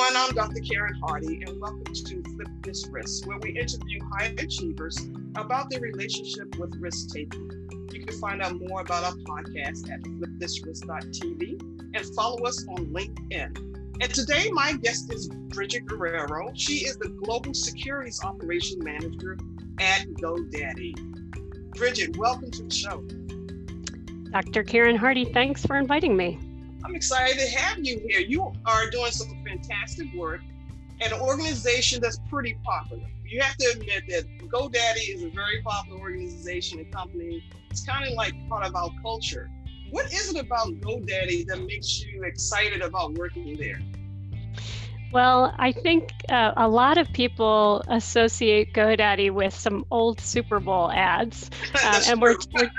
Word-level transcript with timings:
everyone, 0.00 0.28
I'm 0.28 0.34
Dr. 0.34 0.60
Karen 0.60 0.94
Hardy, 1.02 1.42
and 1.44 1.60
welcome 1.60 1.82
to 1.82 2.22
Flip 2.22 2.48
This 2.62 2.86
Risk, 2.86 3.26
where 3.26 3.38
we 3.38 3.58
interview 3.58 3.98
high 4.12 4.32
achievers 4.38 4.96
about 5.34 5.70
their 5.70 5.80
relationship 5.80 6.56
with 6.56 6.76
risk 6.78 7.12
taking. 7.12 7.50
You 7.92 8.04
can 8.04 8.16
find 8.20 8.40
out 8.40 8.60
more 8.60 8.82
about 8.82 9.02
our 9.02 9.14
podcast 9.14 9.90
at 9.90 10.00
flipthisrisk.tv 10.02 11.60
and 11.96 12.14
follow 12.14 12.44
us 12.44 12.64
on 12.68 12.86
LinkedIn. 12.86 13.56
And 14.00 14.14
today, 14.14 14.50
my 14.52 14.74
guest 14.74 15.12
is 15.12 15.28
Bridget 15.28 15.86
Guerrero. 15.86 16.52
She 16.54 16.86
is 16.86 16.96
the 16.98 17.08
Global 17.08 17.52
Securities 17.52 18.22
Operation 18.22 18.78
Manager 18.80 19.36
at 19.80 20.06
GoDaddy. 20.10 21.74
Bridget, 21.76 22.16
welcome 22.16 22.52
to 22.52 22.62
the 22.62 22.70
show. 22.70 23.02
Dr. 24.30 24.62
Karen 24.62 24.94
Hardy, 24.94 25.24
thanks 25.24 25.66
for 25.66 25.76
inviting 25.76 26.16
me. 26.16 26.38
I'm 26.84 26.94
excited 26.94 27.38
to 27.38 27.58
have 27.58 27.84
you 27.84 28.00
here. 28.08 28.20
You 28.20 28.52
are 28.64 28.90
doing 28.90 29.10
some 29.10 29.37
fantastic 29.48 30.12
work 30.14 30.40
an 31.00 31.12
organization 31.12 32.00
that's 32.00 32.18
pretty 32.28 32.58
popular. 32.64 33.04
You 33.24 33.40
have 33.40 33.56
to 33.56 33.70
admit 33.72 34.04
that 34.08 34.24
GoDaddy 34.48 35.14
is 35.14 35.22
a 35.22 35.28
very 35.28 35.62
popular 35.62 36.00
organization 36.00 36.78
and 36.78 36.92
company. 36.92 37.44
It's 37.70 37.84
kind 37.84 38.06
of 38.06 38.14
like 38.14 38.34
part 38.48 38.66
of 38.66 38.74
our 38.74 38.90
culture. 39.02 39.48
What 39.90 40.06
is 40.06 40.34
it 40.34 40.40
about 40.40 40.68
GoDaddy 40.80 41.46
that 41.46 41.60
makes 41.60 42.02
you 42.02 42.24
excited 42.24 42.82
about 42.82 43.14
working 43.14 43.56
there? 43.56 43.80
Well, 45.12 45.54
I 45.58 45.72
think 45.72 46.12
uh, 46.28 46.52
a 46.56 46.68
lot 46.68 46.98
of 46.98 47.10
people 47.12 47.82
associate 47.88 48.74
GoDaddy 48.74 49.30
with 49.30 49.54
some 49.54 49.86
old 49.90 50.20
Super 50.20 50.60
Bowl 50.60 50.90
ads, 50.90 51.50
uh, 51.74 52.02
and 52.08 52.20
we're, 52.20 52.36
we're, 52.54 52.70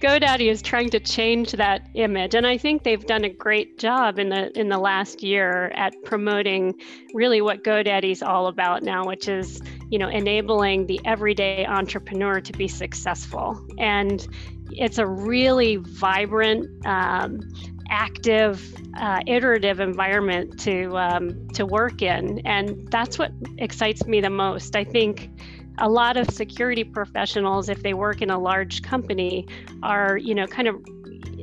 GoDaddy 0.00 0.50
is 0.50 0.60
trying 0.60 0.90
to 0.90 1.00
change 1.00 1.52
that 1.52 1.88
image, 1.94 2.34
and 2.34 2.46
I 2.46 2.58
think 2.58 2.82
they've 2.82 3.04
done 3.04 3.24
a 3.24 3.30
great 3.30 3.78
job 3.78 4.18
in 4.18 4.28
the 4.28 4.56
in 4.58 4.68
the 4.68 4.78
last 4.78 5.22
year 5.22 5.68
at 5.74 5.94
promoting 6.04 6.74
really 7.14 7.40
what 7.40 7.64
GoDaddy's 7.64 8.22
all 8.22 8.48
about 8.48 8.82
now, 8.82 9.06
which 9.06 9.26
is 9.26 9.62
you 9.90 9.98
know 9.98 10.08
enabling 10.08 10.86
the 10.86 11.00
everyday 11.06 11.64
entrepreneur 11.64 12.40
to 12.42 12.52
be 12.52 12.68
successful. 12.68 13.66
And 13.78 14.26
it's 14.70 14.98
a 14.98 15.06
really 15.06 15.76
vibrant, 15.76 16.68
um, 16.84 17.40
active, 17.88 18.74
uh, 18.98 19.20
iterative 19.26 19.80
environment 19.80 20.60
to 20.60 20.94
um, 20.98 21.48
to 21.54 21.64
work 21.64 22.02
in, 22.02 22.40
and 22.46 22.86
that's 22.90 23.18
what 23.18 23.32
excites 23.56 24.06
me 24.06 24.20
the 24.20 24.28
most. 24.28 24.76
I 24.76 24.84
think 24.84 25.30
a 25.78 25.88
lot 25.88 26.16
of 26.16 26.30
security 26.30 26.84
professionals, 26.84 27.68
if 27.68 27.82
they 27.82 27.94
work 27.94 28.22
in 28.22 28.30
a 28.30 28.38
large 28.38 28.82
company, 28.82 29.46
are 29.82 30.16
you 30.16 30.34
know 30.34 30.46
kind 30.46 30.68
of 30.68 30.76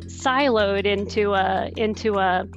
siloed 0.07 0.85
into 0.85 1.33
a 1.33 1.71
into 1.77 2.17
a 2.17 2.47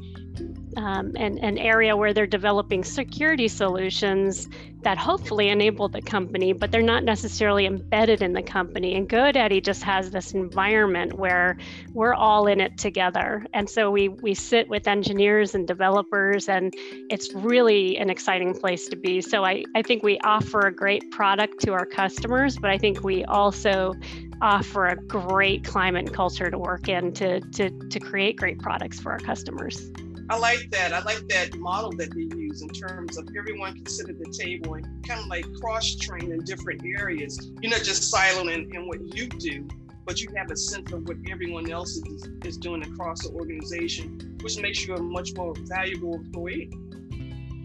um, 0.77 1.13
an, 1.17 1.39
an 1.39 1.59
area 1.59 1.97
where 1.97 2.13
they're 2.13 2.27
developing 2.27 2.85
security 2.85 3.49
solutions 3.49 4.49
that 4.83 4.99
hopefully 4.99 5.49
enable 5.49 5.89
the 5.89 6.01
company, 6.01 6.53
but 6.53 6.71
they're 6.71 6.81
not 6.83 7.03
necessarily 7.03 7.67
embedded 7.67 8.23
in 8.23 8.35
the 8.35 8.43
company. 8.43 8.95
And 8.95 9.09
GoDaddy 9.09 9.65
just 9.65 9.83
has 9.83 10.11
this 10.11 10.33
environment 10.33 11.15
where 11.15 11.57
we're 11.93 12.15
all 12.15 12.47
in 12.47 12.61
it 12.61 12.79
together. 12.79 13.45
And 13.53 13.69
so 13.69 13.91
we 13.91 14.09
we 14.09 14.35
sit 14.35 14.69
with 14.69 14.87
engineers 14.87 15.55
and 15.55 15.67
developers, 15.67 16.49
and 16.49 16.73
it's 17.11 17.33
really 17.35 17.97
an 17.97 18.11
exciting 18.11 18.55
place 18.55 18.89
to 18.89 18.97
be. 18.97 19.21
So 19.21 19.45
I, 19.45 19.65
I 19.75 19.83
think 19.83 20.03
we 20.03 20.19
offer 20.21 20.61
a 20.61 20.73
great 20.73 21.11
product 21.11 21.61
to 21.63 21.73
our 21.73 21.87
customers, 21.87 22.57
but 22.59 22.71
I 22.71 22.79
think 22.79 23.03
we 23.03 23.25
also 23.25 23.95
offer 24.41 24.87
a 24.87 24.97
great 24.97 25.65
climate 25.65 26.07
and 26.07 26.15
culture 26.15 26.51
to 26.51 26.59
work 26.59 26.89
in 26.89 27.13
to, 27.15 27.41
to, 27.41 27.71
to 27.89 27.99
create 27.99 28.37
great 28.37 28.59
products 28.59 29.01
for 29.01 29.11
our 29.11 29.19
customers. 29.19 29.91
I 30.29 30.39
like 30.39 30.71
that. 30.71 30.93
I 30.93 31.03
like 31.03 31.29
that 31.29 31.57
model 31.57 31.93
that 31.93 32.13
they 32.13 32.37
use 32.37 32.61
in 32.61 32.69
terms 32.71 33.17
of 33.17 33.29
everyone 33.39 33.75
can 33.75 33.87
sit 33.87 34.09
at 34.09 34.19
the 34.19 34.31
table 34.37 34.75
and 34.75 35.07
kind 35.07 35.20
of 35.20 35.27
like 35.27 35.47
cross 35.61 35.95
train 35.95 36.33
in 36.33 36.41
different 36.41 36.83
areas. 36.85 37.51
You're 37.61 37.70
not 37.70 37.83
just 37.83 38.13
siloed 38.13 38.53
in, 38.53 38.75
in 38.75 38.89
what 38.89 39.01
you 39.15 39.29
do, 39.29 39.69
but 40.05 40.20
you 40.20 40.29
have 40.36 40.51
a 40.51 40.57
sense 40.57 40.92
of 40.92 41.07
what 41.07 41.17
everyone 41.31 41.70
else 41.70 41.91
is, 41.91 42.29
is 42.45 42.57
doing 42.57 42.83
across 42.83 43.23
the 43.23 43.31
organization, 43.31 44.36
which 44.42 44.59
makes 44.59 44.85
you 44.85 44.95
a 44.95 45.01
much 45.01 45.31
more 45.36 45.55
valuable 45.61 46.15
employee. 46.15 46.70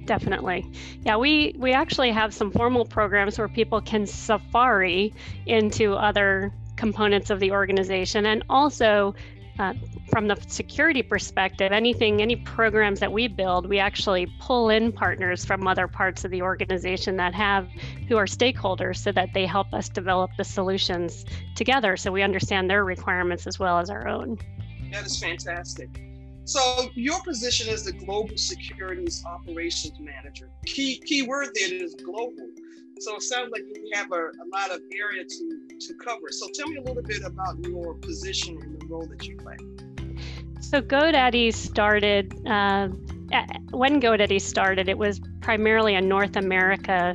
Definitely. 0.06 0.70
Yeah, 1.04 1.18
we 1.18 1.56
we 1.58 1.74
actually 1.74 2.12
have 2.12 2.34
some 2.34 2.52
formal 2.52 2.86
programs 2.86 3.40
where 3.40 3.48
people 3.48 3.82
can 3.82 4.06
safari 4.06 5.14
into 5.46 5.94
other 5.94 6.54
components 6.76 7.30
of 7.30 7.40
the 7.40 7.52
organization 7.52 8.26
and 8.26 8.44
also 8.50 9.16
uh, 9.60 9.74
from 10.12 10.28
the 10.28 10.38
security 10.48 11.02
perspective, 11.02 11.72
anything, 11.72 12.22
any 12.22 12.36
programs 12.36 13.00
that 13.00 13.12
we 13.12 13.28
build, 13.28 13.68
we 13.68 13.80
actually 13.80 14.28
pull 14.40 14.70
in 14.70 14.92
partners 14.92 15.46
from 15.46 15.66
other 15.68 15.88
parts 15.88 16.26
of 16.26 16.32
the 16.32 16.42
organization 16.42 17.16
that 17.16 17.34
have, 17.34 17.68
who 18.10 18.18
are 18.18 18.26
stakeholders, 18.26 18.98
so 18.98 19.12
that 19.14 19.30
they 19.34 19.46
help 19.46 19.74
us 19.74 19.88
develop 19.88 20.30
the 20.38 20.44
solutions 20.44 21.26
together 21.56 21.96
so 21.96 22.12
we 22.12 22.22
understand 22.22 22.70
their 22.70 22.84
requirements 22.84 23.48
as 23.48 23.58
well 23.58 23.80
as 23.80 23.90
our 23.90 24.08
own. 24.08 24.38
That 24.92 25.06
is 25.06 25.18
fantastic. 25.18 25.90
So 26.44 26.90
your 26.96 27.22
position 27.24 27.70
is 27.70 27.86
the 27.86 27.94
Global 27.94 28.36
Securities 28.36 29.24
Operations 29.26 29.98
Manager. 30.00 30.50
Key 30.66 30.98
key 30.98 31.22
word 31.22 31.50
there 31.56 31.74
is 31.74 31.96
global. 31.96 32.50
So 33.00 33.16
it 33.16 33.24
sounds 33.24 33.52
like 33.52 33.62
you 33.62 33.90
have 33.94 34.12
a, 34.12 34.16
a 34.16 34.48
lot 34.52 34.72
of 34.72 34.82
area 34.94 35.24
to, 35.24 35.62
to 35.80 35.94
cover. 35.96 36.28
So 36.30 36.48
tell 36.54 36.68
me 36.68 36.78
a 36.78 36.82
little 36.82 37.02
bit 37.02 37.24
about 37.24 37.58
your 37.66 37.94
position 37.96 38.60
and 38.62 38.80
the 38.80 38.86
role 38.88 39.08
that 39.08 39.26
you 39.26 39.38
play. 39.38 39.56
So 40.72 40.82
GoDaddy 40.82 41.54
started, 41.54 42.34
uh, 42.48 42.88
when 43.72 44.00
GoDaddy 44.00 44.40
started, 44.40 44.88
it 44.88 44.98
was 44.98 45.20
primarily 45.42 45.96
a 45.96 46.02
North 46.02 46.38
America 46.38 47.14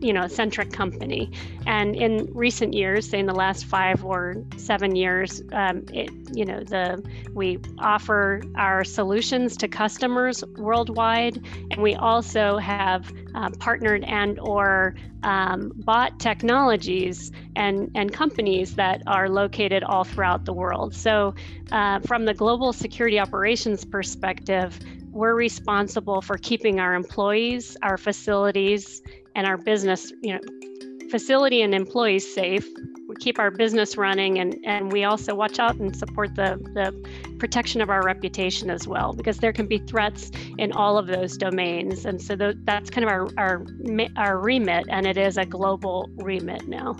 you 0.00 0.12
know, 0.12 0.26
centric 0.28 0.72
company. 0.72 1.30
And 1.66 1.94
in 1.94 2.28
recent 2.32 2.74
years, 2.74 3.10
say 3.10 3.18
in 3.18 3.26
the 3.26 3.34
last 3.34 3.66
five 3.66 4.04
or 4.04 4.36
seven 4.56 4.96
years, 4.96 5.42
um, 5.52 5.84
it, 5.92 6.10
you 6.32 6.44
know, 6.44 6.60
the 6.60 7.02
we 7.34 7.58
offer 7.78 8.42
our 8.56 8.84
solutions 8.84 9.56
to 9.58 9.68
customers 9.68 10.44
worldwide, 10.56 11.44
and 11.70 11.82
we 11.82 11.94
also 11.94 12.56
have 12.58 13.12
uh, 13.34 13.50
partnered 13.58 14.04
and 14.04 14.38
or 14.40 14.94
um, 15.22 15.72
bought 15.74 16.18
technologies 16.20 17.32
and 17.56 17.90
and 17.94 18.12
companies 18.12 18.76
that 18.76 19.02
are 19.06 19.28
located 19.28 19.82
all 19.82 20.04
throughout 20.04 20.44
the 20.44 20.52
world. 20.52 20.94
So, 20.94 21.34
uh, 21.72 22.00
from 22.00 22.24
the 22.24 22.34
global 22.34 22.72
security 22.72 23.18
operations 23.18 23.84
perspective, 23.84 24.78
we're 25.18 25.34
responsible 25.34 26.22
for 26.22 26.38
keeping 26.38 26.78
our 26.78 26.94
employees, 26.94 27.76
our 27.82 27.98
facilities, 27.98 29.02
and 29.34 29.48
our 29.48 29.56
business, 29.56 30.12
you 30.22 30.32
know, 30.32 31.08
facility 31.10 31.60
and 31.60 31.74
employees 31.74 32.32
safe. 32.32 32.64
We 33.08 33.16
keep 33.16 33.40
our 33.40 33.50
business 33.50 33.96
running 33.96 34.38
and, 34.38 34.56
and 34.64 34.92
we 34.92 35.02
also 35.02 35.34
watch 35.34 35.58
out 35.58 35.74
and 35.74 35.96
support 35.96 36.36
the, 36.36 36.56
the 36.72 37.34
protection 37.40 37.80
of 37.80 37.90
our 37.90 38.00
reputation 38.04 38.70
as 38.70 38.86
well, 38.86 39.12
because 39.12 39.38
there 39.38 39.52
can 39.52 39.66
be 39.66 39.78
threats 39.78 40.30
in 40.56 40.70
all 40.70 40.96
of 40.96 41.08
those 41.08 41.36
domains. 41.36 42.04
And 42.04 42.22
so 42.22 42.36
the, 42.36 42.56
that's 42.62 42.88
kind 42.88 43.04
of 43.04 43.10
our, 43.10 43.28
our, 43.38 43.66
our 44.16 44.38
remit, 44.38 44.86
and 44.88 45.04
it 45.04 45.16
is 45.16 45.36
a 45.36 45.44
global 45.44 46.08
remit 46.14 46.68
now. 46.68 46.96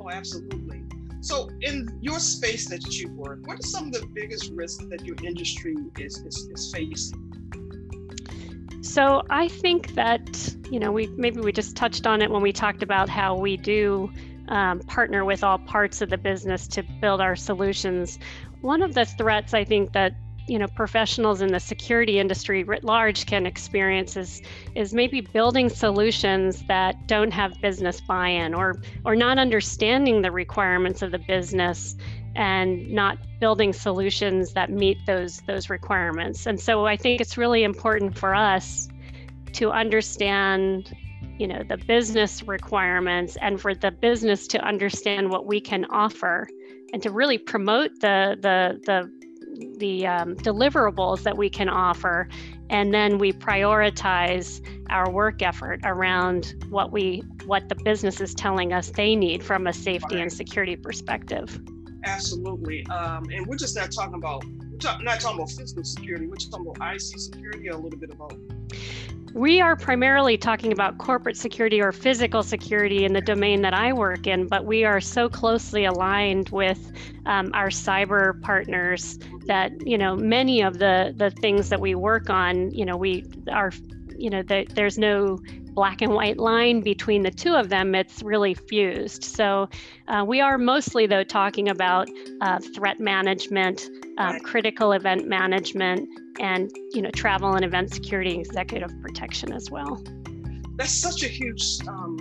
Oh, 0.00 0.10
absolutely. 0.10 0.82
So, 1.20 1.48
in 1.62 1.98
your 2.02 2.18
space 2.18 2.68
that 2.68 2.84
you 2.98 3.10
work, 3.12 3.46
what 3.46 3.60
are 3.60 3.66
some 3.66 3.86
of 3.86 3.92
the 3.92 4.06
biggest 4.12 4.50
risks 4.50 4.84
that 4.90 5.06
your 5.06 5.16
industry 5.22 5.76
is, 5.98 6.18
is, 6.18 6.48
is 6.52 6.74
facing? 6.74 7.24
So 8.84 9.22
I 9.30 9.48
think 9.48 9.94
that 9.94 10.54
you 10.70 10.78
know 10.78 10.92
we 10.92 11.06
maybe 11.16 11.40
we 11.40 11.52
just 11.52 11.74
touched 11.74 12.06
on 12.06 12.20
it 12.20 12.30
when 12.30 12.42
we 12.42 12.52
talked 12.52 12.82
about 12.82 13.08
how 13.08 13.34
we 13.34 13.56
do 13.56 14.12
um, 14.48 14.80
partner 14.80 15.24
with 15.24 15.42
all 15.42 15.56
parts 15.58 16.02
of 16.02 16.10
the 16.10 16.18
business 16.18 16.68
to 16.68 16.82
build 17.00 17.22
our 17.22 17.34
solutions. 17.34 18.18
One 18.60 18.82
of 18.82 18.92
the 18.92 19.06
threats 19.06 19.54
I 19.54 19.64
think 19.64 19.94
that 19.94 20.12
you 20.46 20.58
know 20.58 20.66
professionals 20.68 21.40
in 21.40 21.50
the 21.50 21.60
security 21.60 22.18
industry 22.18 22.62
writ 22.62 22.84
large 22.84 23.24
can 23.24 23.46
experience 23.46 24.18
is 24.18 24.42
is 24.74 24.92
maybe 24.92 25.22
building 25.22 25.70
solutions 25.70 26.62
that 26.68 27.06
don't 27.06 27.30
have 27.30 27.58
business 27.62 28.02
buy-in 28.02 28.52
or 28.52 28.82
or 29.06 29.16
not 29.16 29.38
understanding 29.38 30.20
the 30.20 30.30
requirements 30.30 31.00
of 31.00 31.10
the 31.10 31.18
business 31.20 31.96
and 32.36 32.90
not 32.90 33.18
building 33.40 33.72
solutions 33.72 34.52
that 34.52 34.70
meet 34.70 34.98
those 35.06 35.40
those 35.42 35.70
requirements. 35.70 36.46
And 36.46 36.60
so 36.60 36.86
I 36.86 36.96
think 36.96 37.20
it's 37.20 37.36
really 37.36 37.64
important 37.64 38.16
for 38.18 38.34
us 38.34 38.88
to 39.54 39.70
understand 39.70 40.92
you 41.38 41.48
know 41.48 41.62
the 41.68 41.76
business 41.76 42.42
requirements 42.44 43.36
and 43.40 43.60
for 43.60 43.74
the 43.74 43.90
business 43.90 44.46
to 44.48 44.58
understand 44.64 45.30
what 45.30 45.46
we 45.46 45.60
can 45.60 45.84
offer 45.86 46.48
and 46.92 47.02
to 47.02 47.10
really 47.10 47.38
promote 47.38 47.90
the 48.00 48.36
the 48.40 48.80
the 48.86 49.10
the 49.78 50.06
um, 50.06 50.34
deliverables 50.36 51.22
that 51.22 51.36
we 51.36 51.48
can 51.48 51.68
offer. 51.68 52.28
And 52.70 52.94
then 52.94 53.18
we 53.18 53.32
prioritize 53.32 54.60
our 54.90 55.10
work 55.10 55.42
effort 55.42 55.80
around 55.84 56.54
what 56.70 56.92
we 56.92 57.22
what 57.44 57.68
the 57.68 57.74
business 57.74 58.20
is 58.20 58.34
telling 58.34 58.72
us 58.72 58.90
they 58.90 59.14
need 59.14 59.42
from 59.44 59.66
a 59.66 59.72
safety 59.72 60.20
and 60.20 60.32
security 60.32 60.76
perspective 60.76 61.60
Absolutely. 62.04 62.86
Um, 62.86 63.24
and 63.32 63.46
we're 63.46 63.56
just 63.56 63.76
not 63.76 63.90
talking 63.90 64.14
about, 64.14 64.44
we're 64.70 64.78
talk, 64.78 65.02
not 65.02 65.20
talking 65.20 65.38
about 65.38 65.50
physical 65.50 65.84
security, 65.84 66.26
we're 66.26 66.36
talking 66.36 66.66
about 66.66 66.94
IC 66.94 67.18
security 67.18 67.68
a 67.68 67.76
little 67.76 67.98
bit 67.98 68.10
about. 68.10 68.34
we 69.34 69.60
are 69.60 69.74
primarily 69.74 70.38
talking 70.38 70.70
about 70.70 70.98
corporate 70.98 71.36
security 71.36 71.80
or 71.80 71.92
physical 71.92 72.42
security 72.42 73.04
in 73.04 73.12
the 73.12 73.20
domain 73.20 73.62
that 73.62 73.74
I 73.74 73.92
work 73.92 74.26
in, 74.26 74.46
but 74.46 74.64
we 74.64 74.84
are 74.84 75.00
so 75.00 75.28
closely 75.28 75.84
aligned 75.84 76.50
with 76.50 76.92
um, 77.26 77.50
our 77.52 77.68
cyber 77.68 78.40
partners 78.42 79.18
that 79.46 79.72
you 79.86 79.98
know 79.98 80.14
many 80.14 80.62
of 80.62 80.78
the 80.78 81.12
the 81.16 81.30
things 81.30 81.68
that 81.70 81.80
we 81.80 81.94
work 81.94 82.30
on, 82.30 82.70
you 82.70 82.84
know, 82.84 82.96
we 82.96 83.24
are 83.50 83.72
you 84.16 84.30
know 84.30 84.42
the, 84.42 84.66
there's 84.74 84.98
no 84.98 85.40
black 85.74 86.02
and 86.02 86.14
white 86.14 86.38
line 86.38 86.80
between 86.80 87.22
the 87.22 87.30
two 87.30 87.54
of 87.54 87.68
them, 87.68 87.94
it's 87.94 88.22
really 88.22 88.54
fused. 88.54 89.24
So 89.24 89.68
uh, 90.08 90.24
we 90.26 90.40
are 90.40 90.56
mostly, 90.56 91.06
though, 91.06 91.24
talking 91.24 91.68
about 91.68 92.08
uh, 92.40 92.60
threat 92.74 93.00
management, 93.00 93.88
uh, 94.18 94.38
critical 94.40 94.92
event 94.92 95.26
management, 95.26 96.08
and 96.40 96.70
you 96.92 97.02
know 97.02 97.10
travel 97.10 97.54
and 97.54 97.64
event 97.64 97.92
security, 97.92 98.38
executive 98.38 98.90
protection 99.02 99.52
as 99.52 99.70
well. 99.70 100.02
That's 100.76 100.92
such 100.92 101.22
a 101.22 101.28
huge 101.28 101.62
um, 101.86 102.18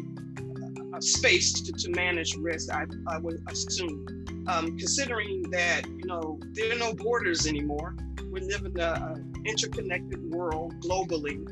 space 0.99 1.53
to, 1.53 1.71
to 1.71 1.89
manage 1.91 2.35
risk. 2.35 2.71
I, 2.71 2.85
I 3.07 3.17
would 3.17 3.41
assume, 3.49 4.25
um, 4.47 4.77
considering 4.77 5.49
that 5.51 5.87
you 5.87 6.05
know 6.05 6.39
there 6.51 6.71
are 6.71 6.79
no 6.79 6.93
borders 6.93 7.47
anymore. 7.47 7.95
We 8.31 8.41
live 8.41 8.65
in 8.65 8.79
an 8.79 9.43
interconnected 9.45 10.31
world 10.31 10.73
globally 10.81 11.45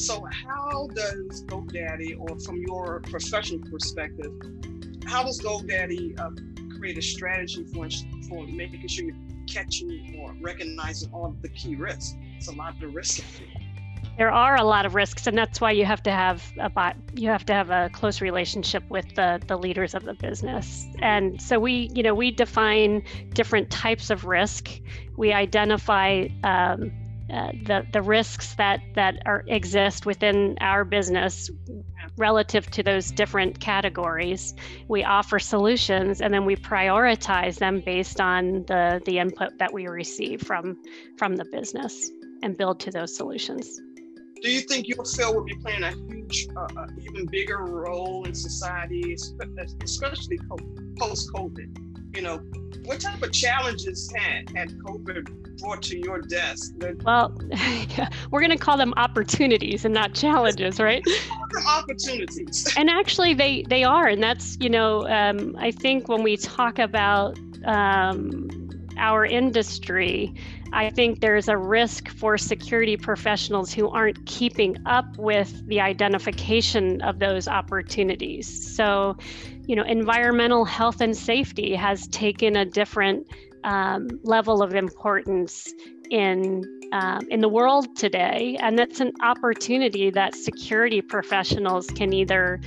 so, 0.00 0.26
how 0.32 0.88
does 0.94 1.44
GoDaddy, 1.44 2.18
or 2.18 2.38
from 2.40 2.56
your 2.62 3.00
professional 3.00 3.60
perspective, 3.70 4.32
how 5.06 5.22
does 5.22 5.40
GoDaddy 5.40 6.18
uh, 6.18 6.30
create 6.78 6.96
a 6.96 7.02
strategy 7.02 7.64
for 7.64 7.88
for 8.28 8.46
making 8.46 8.86
sure 8.88 9.04
you're 9.04 9.14
catching 9.46 10.18
or 10.20 10.34
recognizing 10.40 11.12
all 11.12 11.26
of 11.26 11.42
the 11.42 11.50
key 11.50 11.76
risks? 11.76 12.14
It's 12.36 12.48
a 12.48 12.52
lot 12.52 12.82
of 12.82 12.94
risks. 12.94 13.22
There 14.16 14.30
are 14.30 14.56
a 14.56 14.64
lot 14.64 14.86
of 14.86 14.94
risks, 14.94 15.26
and 15.26 15.36
that's 15.36 15.60
why 15.60 15.72
you 15.72 15.84
have 15.84 16.02
to 16.04 16.10
have 16.10 16.50
a 16.58 16.68
bot, 16.68 16.96
you 17.14 17.28
have 17.28 17.44
to 17.46 17.52
have 17.52 17.70
a 17.70 17.90
close 17.92 18.20
relationship 18.20 18.82
with 18.88 19.14
the 19.14 19.40
the 19.46 19.56
leaders 19.56 19.94
of 19.94 20.04
the 20.04 20.14
business. 20.14 20.86
And 21.00 21.40
so 21.40 21.58
we, 21.58 21.90
you 21.94 22.02
know, 22.02 22.14
we 22.14 22.30
define 22.30 23.02
different 23.34 23.70
types 23.70 24.10
of 24.10 24.24
risk. 24.24 24.70
We 25.16 25.32
identify 25.32 26.28
um, 26.42 26.92
uh, 27.30 27.52
the 27.64 27.86
the 27.92 28.02
risks 28.02 28.54
that 28.54 28.80
that 28.94 29.22
are 29.26 29.44
exist 29.46 30.06
within 30.06 30.56
our 30.60 30.84
business 30.84 31.50
relative 32.16 32.70
to 32.70 32.82
those 32.82 33.10
different 33.10 33.60
categories. 33.60 34.54
We 34.88 35.04
offer 35.04 35.38
solutions 35.38 36.20
and 36.20 36.32
then 36.34 36.44
we 36.44 36.56
prioritize 36.56 37.58
them 37.58 37.82
based 37.84 38.20
on 38.20 38.64
the 38.66 39.00
the 39.04 39.18
input 39.18 39.58
that 39.58 39.72
we 39.72 39.86
receive 39.86 40.42
from 40.42 40.76
from 41.16 41.36
the 41.36 41.44
business 41.46 42.10
and 42.42 42.56
build 42.56 42.80
to 42.80 42.90
those 42.90 43.16
solutions. 43.16 43.80
Do 44.42 44.50
you 44.50 44.60
think 44.62 44.88
your 44.88 45.04
field 45.04 45.36
will 45.36 45.44
be 45.44 45.54
playing 45.56 45.82
a 45.82 45.90
huge, 45.90 46.48
uh, 46.56 46.60
uh, 46.74 46.86
even 46.98 47.26
bigger 47.26 47.58
role 47.58 48.24
in 48.24 48.34
society, 48.34 49.14
especially 49.82 50.38
post 50.98 51.30
COVID? 51.34 51.89
You 52.14 52.22
know, 52.22 52.40
what 52.84 53.00
type 53.00 53.22
of 53.22 53.32
challenges 53.32 54.12
had 54.16 54.50
had 54.56 54.70
COVID 54.78 55.58
brought 55.60 55.82
to 55.82 55.98
your 55.98 56.20
desk? 56.20 56.72
Well, 57.04 57.38
we're 58.30 58.40
going 58.40 58.50
to 58.50 58.58
call 58.58 58.76
them 58.76 58.92
opportunities 58.96 59.84
and 59.84 59.94
not 59.94 60.14
challenges, 60.14 60.80
right? 60.80 61.02
opportunities. 61.66 62.66
and 62.76 62.90
actually, 62.90 63.34
they 63.34 63.62
they 63.62 63.84
are, 63.84 64.08
and 64.08 64.22
that's 64.22 64.56
you 64.60 64.70
know, 64.70 65.06
um, 65.08 65.54
I 65.58 65.70
think 65.70 66.08
when 66.08 66.22
we 66.22 66.36
talk 66.36 66.78
about 66.78 67.38
um, 67.64 68.48
our 68.96 69.24
industry, 69.24 70.34
I 70.72 70.90
think 70.90 71.20
there's 71.20 71.48
a 71.48 71.56
risk 71.56 72.08
for 72.08 72.38
security 72.38 72.96
professionals 72.96 73.72
who 73.72 73.88
aren't 73.88 74.24
keeping 74.26 74.76
up 74.86 75.16
with 75.18 75.66
the 75.66 75.80
identification 75.80 77.02
of 77.02 77.18
those 77.18 77.48
opportunities. 77.48 78.74
So, 78.76 79.16
you 79.66 79.74
know, 79.74 79.82
environmental 79.82 80.64
health 80.64 81.00
and 81.00 81.16
safety 81.16 81.74
has 81.74 82.06
taken 82.08 82.56
a 82.56 82.64
different 82.64 83.26
um, 83.64 84.08
level 84.22 84.62
of 84.62 84.74
importance 84.74 85.72
in 86.10 86.64
um, 86.92 87.28
in 87.30 87.40
the 87.40 87.48
world 87.48 87.96
today, 87.96 88.56
and 88.60 88.76
that's 88.76 88.98
an 88.98 89.12
opportunity 89.22 90.10
that 90.10 90.34
security 90.34 91.00
professionals 91.00 91.86
can 91.86 92.12
either 92.12 92.60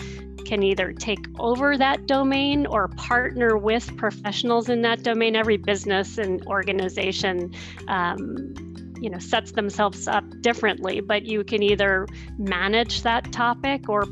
can 0.45 0.63
either 0.63 0.93
take 0.93 1.25
over 1.39 1.77
that 1.77 2.05
domain 2.05 2.65
or 2.65 2.87
partner 2.89 3.57
with 3.57 3.95
professionals 3.97 4.69
in 4.69 4.81
that 4.81 5.03
domain. 5.03 5.35
Every 5.35 5.57
business 5.57 6.17
and 6.17 6.45
organization. 6.47 7.53
Um, 7.87 8.53
you 9.01 9.09
know 9.09 9.19
sets 9.19 9.51
themselves 9.51 10.07
up 10.07 10.23
differently 10.39 11.01
but 11.01 11.25
you 11.25 11.43
can 11.43 11.61
either 11.61 12.07
manage 12.37 13.01
that 13.01 13.29
topic 13.33 13.89
or 13.89 14.05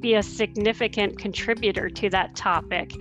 be 0.00 0.16
a 0.16 0.22
significant 0.22 1.18
contributor 1.18 1.88
to 1.88 2.10
that 2.10 2.36
topic 2.36 2.92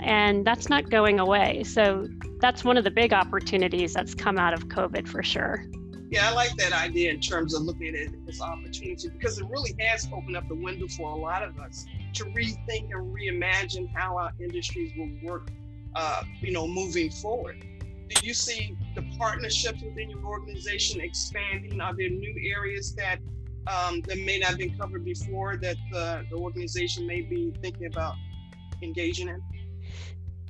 and 0.00 0.44
that's 0.44 0.68
not 0.68 0.90
going 0.90 1.18
away 1.18 1.64
so 1.64 2.06
that's 2.40 2.64
one 2.64 2.76
of 2.76 2.84
the 2.84 2.90
big 2.90 3.12
opportunities 3.12 3.92
that's 3.92 4.14
come 4.14 4.38
out 4.38 4.54
of 4.54 4.68
COVID 4.68 5.06
for 5.06 5.22
sure. 5.22 5.64
Yeah, 6.10 6.28
I 6.28 6.32
like 6.32 6.56
that 6.56 6.72
idea 6.72 7.10
in 7.10 7.20
terms 7.20 7.54
of 7.54 7.62
looking 7.62 7.88
at 7.88 7.94
it 7.94 8.10
as 8.26 8.40
opportunity 8.40 9.08
because 9.08 9.38
it 9.38 9.46
really 9.48 9.76
has 9.78 10.08
opened 10.12 10.36
up 10.36 10.48
the 10.48 10.56
window 10.56 10.88
for 10.88 11.10
a 11.10 11.14
lot 11.14 11.44
of 11.44 11.56
us 11.60 11.86
to 12.14 12.24
rethink 12.26 12.90
and 12.90 13.14
reimagine 13.14 13.88
how 13.94 14.16
our 14.16 14.32
industries 14.40 14.92
will 14.96 15.10
work, 15.22 15.50
uh, 15.94 16.22
you 16.40 16.52
know, 16.52 16.66
moving 16.66 17.10
forward. 17.10 17.64
Do 18.08 18.26
you 18.26 18.34
see 18.34 18.76
the 18.94 19.02
partnerships 19.18 19.82
within 19.82 20.10
your 20.10 20.24
organization 20.24 21.00
expanding? 21.00 21.80
Are 21.80 21.94
there 21.94 22.10
new 22.10 22.34
areas 22.54 22.94
that 22.96 23.18
um, 23.66 24.00
that 24.02 24.18
may 24.18 24.38
not 24.38 24.50
have 24.50 24.58
been 24.58 24.76
covered 24.76 25.04
before 25.04 25.56
that 25.58 25.76
the, 25.92 26.24
the 26.30 26.36
organization 26.36 27.06
may 27.06 27.20
be 27.20 27.52
thinking 27.62 27.86
about 27.86 28.14
engaging 28.82 29.28
in? 29.28 29.40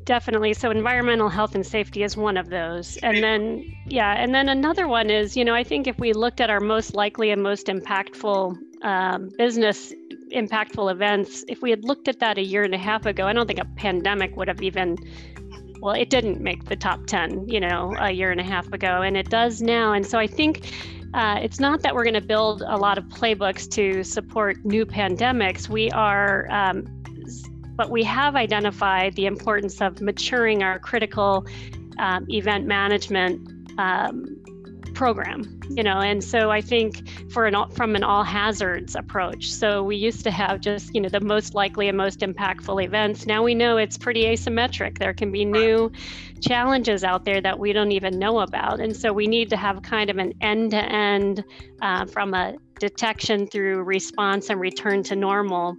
Definitely. 0.05 0.55
So 0.55 0.71
environmental 0.71 1.29
health 1.29 1.55
and 1.55 1.67
safety 1.67 2.03
is 2.03 2.17
one 2.17 2.37
of 2.37 2.49
those. 2.49 2.97
And 2.99 3.23
then, 3.23 3.65
yeah, 3.87 4.15
and 4.17 4.35
then 4.35 4.49
another 4.49 4.89
one 4.89 5.11
is, 5.11 5.37
you 5.37 5.45
know, 5.45 5.55
I 5.55 5.63
think 5.63 5.87
if 5.87 5.99
we 5.99 6.13
looked 6.13 6.41
at 6.41 6.49
our 6.51 6.61
most 6.61 6.95
likely 6.95 7.31
and 7.31 7.43
most 7.43 7.67
impactful 7.67 8.57
um, 8.83 9.29
business 9.37 9.93
impactful 10.33 10.91
events, 10.91 11.45
if 11.49 11.63
we 11.63 11.71
had 11.71 11.85
looked 11.85 12.09
at 12.09 12.19
that 12.21 12.39
a 12.39 12.43
year 12.43 12.65
and 12.65 12.75
a 12.75 12.79
half 12.79 13.07
ago, 13.07 13.27
I 13.27 13.33
don't 13.33 13.47
think 13.47 13.61
a 13.61 13.65
pandemic 13.77 14.37
would 14.37 14.49
have 14.49 14.63
even, 14.63 14.97
well, 15.81 15.95
it 15.95 16.11
didn't 16.11 16.41
make 16.41 16.65
the 16.67 16.77
top 16.77 17.07
10, 17.07 17.49
you 17.49 17.61
know, 17.61 17.95
a 17.99 18.11
year 18.11 18.31
and 18.31 18.41
a 18.41 18.45
half 18.45 18.73
ago, 18.73 19.03
and 19.03 19.17
it 19.17 19.29
does 19.31 19.63
now. 19.63 19.93
And 19.93 20.07
so 20.07 20.19
I 20.19 20.27
think. 20.27 20.73
Uh, 21.13 21.41
it's 21.43 21.59
not 21.59 21.83
that 21.83 21.93
we're 21.93 22.05
going 22.05 22.15
to 22.15 22.21
build 22.21 22.63
a 22.63 22.77
lot 22.77 22.97
of 22.97 23.03
playbooks 23.07 23.69
to 23.69 24.05
support 24.05 24.65
new 24.65 24.87
pandemics. 24.87 25.69
We 25.69 25.91
are 25.91 26.47
um, 26.53 26.87
but 27.81 27.89
we 27.89 28.03
have 28.05 28.37
identified 28.37 29.17
the 29.17 29.25
importance 29.25 29.81
of 29.81 30.03
maturing 30.03 30.63
our 30.63 30.79
critical 30.79 31.47
um, 31.99 32.27
event 32.29 32.67
management 32.67 33.41
um, 33.79 34.20
program 35.01 35.41
you 35.71 35.83
know 35.83 35.99
and 36.11 36.23
so 36.23 36.51
i 36.51 36.61
think 36.61 36.93
for 37.31 37.47
an 37.47 37.55
from 37.71 37.95
an 37.95 38.03
all 38.03 38.25
hazards 38.25 38.97
approach. 38.97 39.51
So 39.51 39.83
we 39.83 39.97
used 39.97 40.25
to 40.25 40.31
have 40.31 40.61
just 40.61 40.95
you 40.95 41.01
know 41.01 41.09
the 41.09 41.21
most 41.21 41.55
likely 41.55 41.89
and 41.89 41.97
most 41.97 42.21
impactful 42.21 42.85
events. 42.85 43.27
Now 43.27 43.43
we 43.43 43.55
know 43.55 43.77
it's 43.77 43.97
pretty 43.97 44.25
asymmetric. 44.25 44.99
There 44.99 45.15
can 45.15 45.31
be 45.31 45.45
new 45.45 45.93
challenges 46.41 47.05
out 47.05 47.25
there 47.25 47.41
that 47.41 47.59
we 47.59 47.73
don't 47.73 47.93
even 47.93 48.19
know 48.19 48.41
about. 48.41 48.81
And 48.81 48.97
so 48.97 49.13
we 49.13 49.27
need 49.27 49.51
to 49.51 49.57
have 49.57 49.83
kind 49.83 50.11
of 50.11 50.19
an 50.19 50.35
end 50.41 50.73
to 50.73 50.83
end 50.83 51.45
from 52.11 52.35
a 52.35 52.55
detection 52.79 53.47
through 53.47 53.83
response 53.83 54.51
and 54.51 54.61
return 54.61 55.03
to 55.05 55.17
normal 55.17 55.77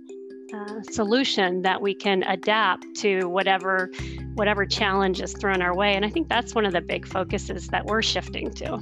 uh, 0.53 0.81
solution 0.83 1.61
that 1.63 1.81
we 1.81 1.93
can 1.93 2.23
adapt 2.23 2.85
to 2.95 3.25
whatever 3.25 3.89
whatever 4.35 4.65
challenge 4.65 5.21
is 5.21 5.33
thrown 5.33 5.61
our 5.61 5.75
way. 5.75 5.95
And 5.95 6.05
i 6.05 6.09
think 6.09 6.29
that's 6.29 6.53
one 6.55 6.65
of 6.65 6.73
the 6.73 6.81
big 6.81 7.07
focuses 7.07 7.67
that 7.67 7.85
we're 7.85 8.01
shifting 8.01 8.51
to 8.55 8.81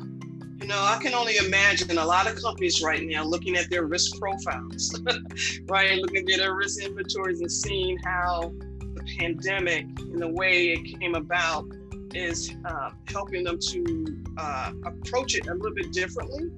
you 0.61 0.67
know 0.67 0.81
i 0.83 0.97
can 1.01 1.13
only 1.13 1.37
imagine 1.37 1.97
a 1.97 2.05
lot 2.05 2.29
of 2.29 2.41
companies 2.41 2.81
right 2.81 3.03
now 3.03 3.23
looking 3.23 3.55
at 3.55 3.69
their 3.69 3.85
risk 3.85 4.19
profiles 4.19 5.01
right 5.67 5.99
looking 5.99 6.29
at 6.29 6.37
their 6.37 6.55
risk 6.55 6.83
inventories 6.83 7.41
and 7.41 7.51
seeing 7.51 7.97
how 7.99 8.53
the 8.95 9.15
pandemic 9.19 9.85
and 9.99 10.21
the 10.21 10.27
way 10.27 10.69
it 10.69 10.99
came 10.99 11.15
about 11.15 11.65
is 12.13 12.55
uh, 12.65 12.89
helping 13.07 13.43
them 13.43 13.59
to 13.59 14.23
uh, 14.37 14.71
approach 14.85 15.35
it 15.35 15.47
a 15.47 15.53
little 15.53 15.75
bit 15.75 15.91
differently 15.91 16.49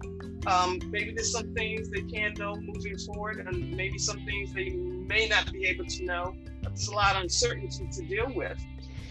um, 0.47 0.79
maybe 0.89 1.11
there's 1.11 1.31
some 1.31 1.53
things 1.53 1.89
they 1.89 2.01
can 2.01 2.33
know 2.33 2.55
moving 2.55 2.97
forward, 2.97 3.45
and 3.47 3.71
maybe 3.71 3.99
some 3.99 4.25
things 4.25 4.53
they 4.53 4.69
may 4.69 5.27
not 5.27 5.51
be 5.51 5.67
able 5.67 5.85
to 5.85 6.03
know. 6.03 6.35
There's 6.63 6.87
a 6.87 6.95
lot 6.95 7.15
of 7.15 7.23
uncertainty 7.23 7.87
to 7.91 8.05
deal 8.05 8.31
with, 8.33 8.59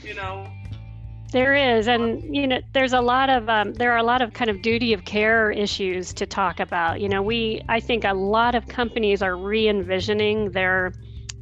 you 0.03 0.15
know. 0.15 0.51
There 1.33 1.55
is, 1.55 1.87
and 1.87 2.35
you 2.35 2.47
know, 2.49 2.61
there's 2.73 2.93
a 2.93 3.01
lot 3.01 3.31
of 3.31 3.49
um, 3.49 3.75
there 3.75 3.93
are 3.93 3.99
a 3.99 4.03
lot 4.03 4.21
of 4.21 4.33
kind 4.33 4.51
of 4.51 4.63
duty 4.63 4.93
of 4.93 5.05
care 5.05 5.51
issues 5.51 6.13
to 6.15 6.27
talk 6.27 6.59
about. 6.59 7.01
You 7.01 7.09
know, 7.09 7.23
we 7.23 7.63
I 7.69 7.79
think 7.81 8.05
a 8.05 8.15
lot 8.15 8.55
of 8.57 8.67
companies 8.67 9.23
are 9.23 9.37
re-envisioning 9.37 10.51
their 10.51 10.93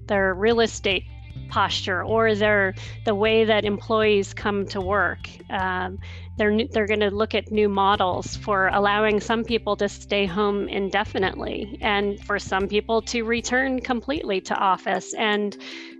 their 0.07 0.35
real 0.35 0.61
estate 0.61 1.04
posture 1.49 2.04
or 2.04 2.35
their 2.35 2.75
the 3.07 3.14
way 3.14 3.45
that 3.45 3.64
employees 3.64 4.35
come 4.35 4.66
to 4.66 4.80
work. 4.80 5.28
Um, 5.49 5.99
they're 6.37 6.66
they're 6.73 6.87
going 6.87 7.00
to 7.00 7.11
look 7.11 7.35
at 7.35 7.50
new 7.50 7.71
models 7.71 8.37
for 8.37 8.68
allowing 8.68 9.21
some 9.21 9.42
people 9.42 9.76
to 9.76 9.88
stay 9.88 10.26
home 10.26 10.68
indefinitely 10.68 11.78
and 11.80 12.21
for 12.25 12.38
some 12.38 12.68
people 12.68 13.00
to 13.02 13.23
return 13.23 13.80
completely 13.80 14.42
to 14.42 14.54
office 14.54 15.14
and 15.14 15.57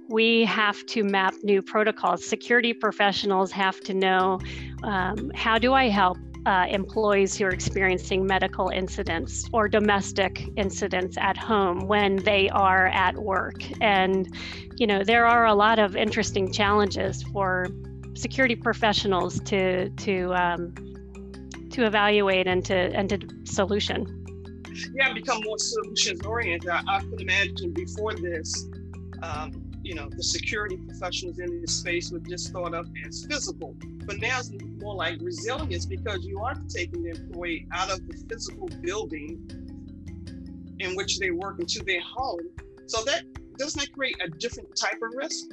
we 0.09 0.45
have 0.45 0.85
to 0.87 1.05
map 1.05 1.35
new 1.43 1.63
protocols 1.63 2.25
security 2.25 2.73
professionals 2.73 3.53
have 3.53 3.81
to 3.81 3.95
know 3.95 4.39
um, 4.83 5.31
how 5.35 5.59
do 5.59 5.75
i 5.75 5.89
help 5.89 6.17
uh, 6.47 6.67
employees 6.71 7.37
who 7.37 7.45
are 7.45 7.51
experiencing 7.51 8.25
medical 8.25 8.71
incidents 8.71 9.47
or 9.53 9.69
domestic 9.69 10.49
incidents 10.57 11.19
at 11.19 11.37
home 11.37 11.87
when 11.87 12.17
they 12.17 12.49
are 12.49 12.87
at 12.87 13.15
work. 13.17 13.63
And, 13.83 14.35
you 14.77 14.87
know, 14.87 15.05
there 15.05 15.27
are 15.27 15.45
a 15.45 15.55
lot 15.55 15.79
of 15.79 15.95
interesting 15.95 16.51
challenges 16.51 17.23
for 17.23 17.67
security 18.15 18.57
professionals 18.57 19.41
to 19.41 19.91
to 19.91 20.33
um, 20.35 20.75
to 21.71 21.85
evaluate 21.85 22.47
and 22.47 22.65
to 22.65 22.75
and 22.75 23.11
to 23.11 23.19
solution. 23.45 24.25
Yeah, 24.95 25.13
become 25.13 25.43
more 25.45 25.59
solutions 25.59 26.25
oriented. 26.25 26.71
I, 26.71 26.83
I 26.89 27.01
could 27.01 27.21
imagine 27.21 27.73
before 27.73 28.15
this, 28.15 28.69
um, 29.23 29.68
you 29.83 29.95
know, 29.95 30.09
the 30.09 30.23
security 30.23 30.77
professionals 30.77 31.39
in 31.39 31.61
this 31.61 31.75
space 31.75 32.11
were 32.11 32.19
just 32.21 32.53
thought 32.53 32.75
of 32.75 32.89
as 33.07 33.25
physical, 33.25 33.75
but 34.07 34.21
now 34.21 34.39
it's 34.39 34.51
more 34.81 34.95
like 34.95 35.19
resilience 35.21 35.87
because 35.87 36.25
you 36.25 36.41
are 36.41 36.55
taking 36.69 37.03
the 37.05 37.11
employee 37.11 37.67
out 37.73 37.91
of 37.91 38.07
the 38.07 38.17
physical 38.29 38.69
building 38.83 39.39
in 40.81 40.95
which 40.95 41.19
they 41.19 41.31
work 41.31 41.59
into 41.59 41.83
their 41.85 42.01
home. 42.01 42.41
So 42.87 43.03
that 43.05 43.25
doesn't 43.59 43.81
that 43.81 43.93
create 43.93 44.17
a 44.25 44.29
different 44.29 44.75
type 44.77 45.01
of 45.03 45.13
risk? 45.17 45.47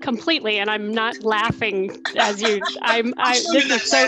completely 0.00 0.58
and 0.58 0.70
i'm 0.70 0.92
not 0.92 1.22
laughing 1.24 1.90
as 2.16 2.40
you 2.42 2.60
i'm 2.82 3.14
i 3.18 3.32
this 3.52 3.70
is 3.70 3.82
so 3.90 4.06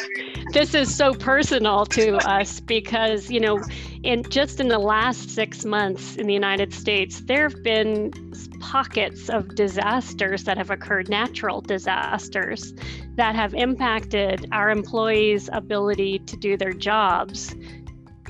this 0.53 0.75
is 0.75 0.95
so 0.95 1.15
personal 1.15 1.87
to 1.87 2.17
us 2.29 2.61
because 2.61 3.31
you 3.31 3.41
know 3.41 3.65
in 4.09 4.23
just 4.31 4.59
in 4.59 4.69
the 4.69 4.79
last 4.79 5.29
six 5.29 5.67
months 5.67 6.17
in 6.17 6.27
the 6.27 6.33
united 6.33 6.73
states 6.73 7.21
there 7.27 7.47
have 7.47 7.63
been 7.63 8.11
pockets 8.59 9.29
of 9.29 9.55
disasters 9.55 10.45
that 10.45 10.57
have 10.57 10.71
occurred 10.71 11.11
natural 11.11 11.61
disasters 11.61 12.73
that 13.17 13.37
have 13.37 13.53
impacted 13.53 14.49
our 14.51 14.71
employees 14.71 15.51
ability 15.53 16.19
to 16.21 16.39
do 16.39 16.57
their 16.57 16.73
jobs 16.73 17.55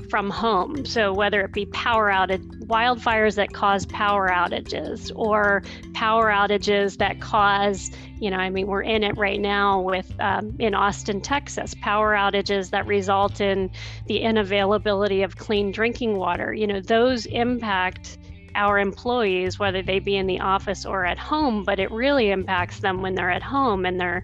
from 0.09 0.29
home. 0.29 0.85
So, 0.85 1.13
whether 1.13 1.41
it 1.41 1.53
be 1.53 1.65
power 1.67 2.09
outage, 2.09 2.45
wildfires 2.65 3.35
that 3.35 3.53
cause 3.53 3.85
power 3.85 4.29
outages, 4.29 5.11
or 5.15 5.63
power 5.93 6.29
outages 6.29 6.97
that 6.97 7.19
cause, 7.19 7.91
you 8.19 8.29
know, 8.31 8.37
I 8.37 8.49
mean, 8.49 8.67
we're 8.67 8.81
in 8.81 9.03
it 9.03 9.17
right 9.17 9.39
now 9.39 9.81
with 9.81 10.11
um, 10.19 10.55
in 10.59 10.73
Austin, 10.73 11.21
Texas, 11.21 11.75
power 11.81 12.13
outages 12.13 12.69
that 12.71 12.85
result 12.85 13.41
in 13.41 13.69
the 14.07 14.21
inavailability 14.21 15.23
of 15.23 15.37
clean 15.37 15.71
drinking 15.71 16.17
water. 16.17 16.53
You 16.53 16.67
know, 16.67 16.81
those 16.81 17.25
impact 17.25 18.17
our 18.55 18.79
employees, 18.79 19.59
whether 19.59 19.81
they 19.81 19.99
be 19.99 20.15
in 20.15 20.27
the 20.27 20.39
office 20.39 20.85
or 20.85 21.05
at 21.05 21.17
home, 21.17 21.63
but 21.63 21.79
it 21.79 21.91
really 21.91 22.31
impacts 22.31 22.79
them 22.79 23.01
when 23.01 23.15
they're 23.15 23.31
at 23.31 23.43
home 23.43 23.85
and 23.85 23.99
they're 23.99 24.23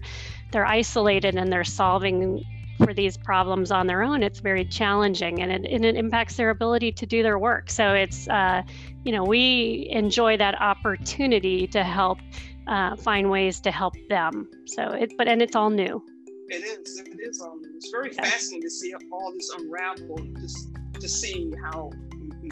they're 0.52 0.66
isolated 0.66 1.34
and 1.34 1.52
they're 1.52 1.64
solving 1.64 2.44
for 2.78 2.92
these 2.92 3.16
problems 3.16 3.70
on 3.70 3.86
their 3.86 4.02
own, 4.02 4.22
it's 4.22 4.40
very 4.40 4.64
challenging 4.64 5.42
and 5.42 5.50
it, 5.52 5.70
and 5.70 5.84
it 5.84 5.96
impacts 5.96 6.36
their 6.36 6.50
ability 6.50 6.92
to 6.92 7.06
do 7.06 7.22
their 7.22 7.38
work. 7.38 7.70
So 7.70 7.94
it's, 7.94 8.28
uh, 8.28 8.62
you 9.04 9.12
know, 9.12 9.24
we 9.24 9.88
enjoy 9.90 10.36
that 10.36 10.60
opportunity 10.60 11.66
to 11.68 11.82
help 11.82 12.18
uh, 12.66 12.96
find 12.96 13.30
ways 13.30 13.60
to 13.60 13.70
help 13.70 13.94
them. 14.08 14.48
So 14.66 14.90
it, 14.90 15.12
but, 15.16 15.28
and 15.28 15.40
it's 15.40 15.56
all 15.56 15.70
new. 15.70 16.02
It 16.48 16.62
is, 16.62 16.98
it 17.00 17.18
is 17.20 17.40
all. 17.40 17.58
It's 17.74 17.90
very 17.90 18.10
fascinating 18.10 18.62
to 18.62 18.70
see 18.70 18.94
all 19.10 19.32
this 19.32 19.50
unravel, 19.58 20.18
just 20.40 20.68
to 20.94 21.08
see 21.08 21.52
how 21.62 21.90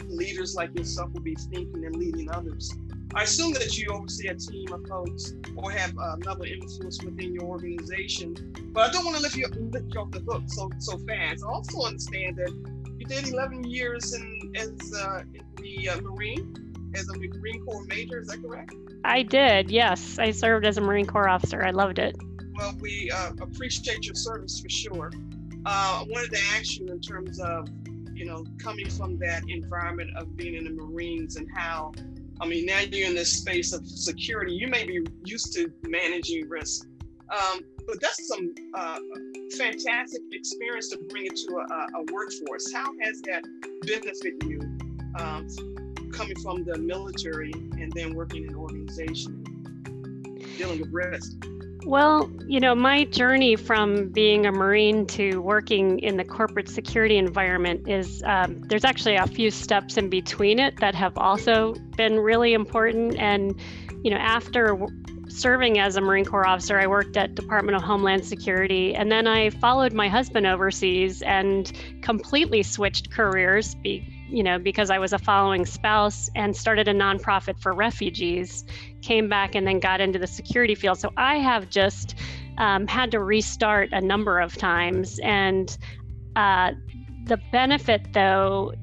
leaders 0.09 0.55
like 0.55 0.77
yourself 0.77 1.11
will 1.13 1.21
be 1.21 1.35
thinking 1.35 1.85
and 1.85 1.95
leading 1.95 2.29
others. 2.31 2.73
I 3.13 3.23
assume 3.23 3.53
that 3.53 3.77
you 3.77 3.91
oversee 3.91 4.27
a 4.27 4.35
team 4.35 4.73
of 4.73 4.85
folks 4.87 5.33
or 5.55 5.71
have 5.71 5.93
another 5.97 6.45
influence 6.45 7.01
within 7.03 7.33
your 7.33 7.43
organization, 7.43 8.35
but 8.73 8.89
I 8.89 8.91
don't 8.91 9.05
want 9.05 9.17
to 9.17 9.23
lift 9.23 9.35
you, 9.35 9.47
lift 9.47 9.93
you 9.93 9.99
off 9.99 10.11
the 10.11 10.19
hook 10.19 10.43
so 10.47 10.69
so 10.79 10.97
fast. 10.99 11.43
I 11.43 11.47
also 11.47 11.81
understand 11.81 12.37
that 12.37 12.51
you 12.97 13.05
did 13.05 13.27
11 13.27 13.63
years 13.65 14.13
in 14.13 14.51
as 14.55 14.93
uh, 14.93 15.23
in 15.33 15.43
the 15.57 15.89
uh, 15.89 16.01
Marine 16.01 16.91
as 16.95 17.07
a 17.09 17.17
Marine 17.17 17.63
Corps 17.65 17.85
major. 17.85 18.19
Is 18.19 18.27
that 18.27 18.41
correct? 18.41 18.73
I 19.03 19.23
did. 19.23 19.69
Yes, 19.69 20.17
I 20.19 20.31
served 20.31 20.65
as 20.65 20.77
a 20.77 20.81
Marine 20.81 21.05
Corps 21.05 21.29
officer. 21.29 21.63
I 21.63 21.71
loved 21.71 21.99
it. 21.99 22.15
Well, 22.57 22.75
we 22.79 23.11
uh, 23.11 23.31
appreciate 23.41 24.05
your 24.05 24.15
service 24.15 24.59
for 24.59 24.69
sure. 24.69 25.11
Uh, 25.65 26.03
I 26.03 26.05
wanted 26.07 26.31
to 26.31 26.39
ask 26.55 26.79
you 26.79 26.87
in 26.87 26.99
terms 27.01 27.39
of 27.39 27.69
you 28.13 28.25
know 28.25 28.45
coming 28.57 28.89
from 28.89 29.17
that 29.19 29.43
environment 29.49 30.11
of 30.17 30.35
being 30.35 30.55
in 30.55 30.63
the 30.63 30.71
Marines 30.83 31.35
and 31.35 31.49
how 31.53 31.91
I 32.41 32.47
mean, 32.47 32.65
now 32.65 32.79
you're 32.79 33.07
in 33.07 33.15
this 33.15 33.31
space 33.31 33.73
of 33.73 33.87
security. 33.87 34.53
You 34.53 34.67
may 34.67 34.85
be 34.85 35.05
used 35.23 35.53
to 35.53 35.71
managing 35.83 36.49
risk, 36.49 36.87
um, 37.29 37.61
but 37.87 38.01
that's 38.01 38.27
some 38.27 38.53
uh, 38.73 38.99
fantastic 39.57 40.21
experience 40.31 40.89
to 40.89 40.97
bring 41.09 41.27
it 41.27 41.35
to 41.35 41.57
a, 41.57 41.99
a, 41.99 42.13
workforce. 42.13 42.71
How 42.73 42.91
has 43.01 43.21
that 43.21 43.43
benefited 43.81 44.43
you 44.43 44.59
um, 45.17 45.47
coming 46.11 46.35
from 46.41 46.65
the 46.65 46.77
military 46.77 47.51
and 47.53 47.91
then 47.93 48.15
working 48.15 48.43
in 48.43 48.49
an 48.49 48.55
organization 48.55 49.43
dealing 50.57 50.81
with 50.81 50.89
risk? 50.91 51.31
Well, 51.85 52.31
you 52.47 52.59
know, 52.59 52.73
my 52.73 53.03
journey 53.05 53.55
from 53.55 54.09
being 54.09 54.47
a 54.47 54.51
Marine 54.51 55.05
to 55.07 55.37
working 55.37 55.99
in 55.99 56.17
the 56.17 56.23
corporate 56.23 56.67
security 56.67 57.15
environment 57.15 57.87
is 57.87 58.23
um, 58.25 58.61
there's 58.63 58.83
actually 58.83 59.17
a 59.17 59.27
few 59.27 59.51
steps 59.51 59.95
in 59.95 60.09
between 60.09 60.57
it 60.57 60.79
that 60.79 60.95
have 60.95 61.15
also 61.15 61.75
been 61.95 62.19
really 62.19 62.53
important. 62.53 63.19
And, 63.19 63.59
you 64.03 64.09
know, 64.09 64.17
after 64.17 64.75
serving 65.27 65.77
as 65.77 65.95
a 65.95 66.01
Marine 66.01 66.25
Corps 66.25 66.47
officer, 66.47 66.79
I 66.79 66.87
worked 66.87 67.17
at 67.17 67.35
Department 67.35 67.75
of 67.75 67.83
Homeland 67.83 68.25
Security, 68.25 68.95
and 68.95 69.11
then 69.11 69.27
I 69.27 69.51
followed 69.51 69.93
my 69.93 70.07
husband 70.07 70.47
overseas 70.47 71.21
and 71.21 71.71
completely 72.01 72.63
switched 72.63 73.11
careers. 73.11 73.75
Be, 73.75 74.07
you 74.29 74.43
know, 74.43 74.57
because 74.57 74.89
I 74.89 74.97
was 74.97 75.13
a 75.13 75.19
following 75.19 75.65
spouse 75.65 76.29
and 76.35 76.55
started 76.55 76.87
a 76.87 76.93
nonprofit 76.93 77.59
for 77.59 77.73
refugees, 77.73 78.65
came 79.01 79.29
back 79.29 79.55
and 79.55 79.67
then 79.67 79.79
got 79.79 80.01
into 80.01 80.19
the 80.19 80.27
security 80.27 80.75
field. 80.75 80.99
So 80.99 81.11
I 81.17 81.37
have 81.37 81.69
just 81.69 82.15
um, 82.57 82.87
had 82.87 83.11
to 83.11 83.19
restart 83.19 83.89
a 83.91 84.01
number 84.01 84.39
of 84.39 84.55
times. 84.55 85.19
And 85.19 85.77
uh, 86.35 86.71
the 87.25 87.37
benefit, 87.51 88.13
though, 88.13 88.73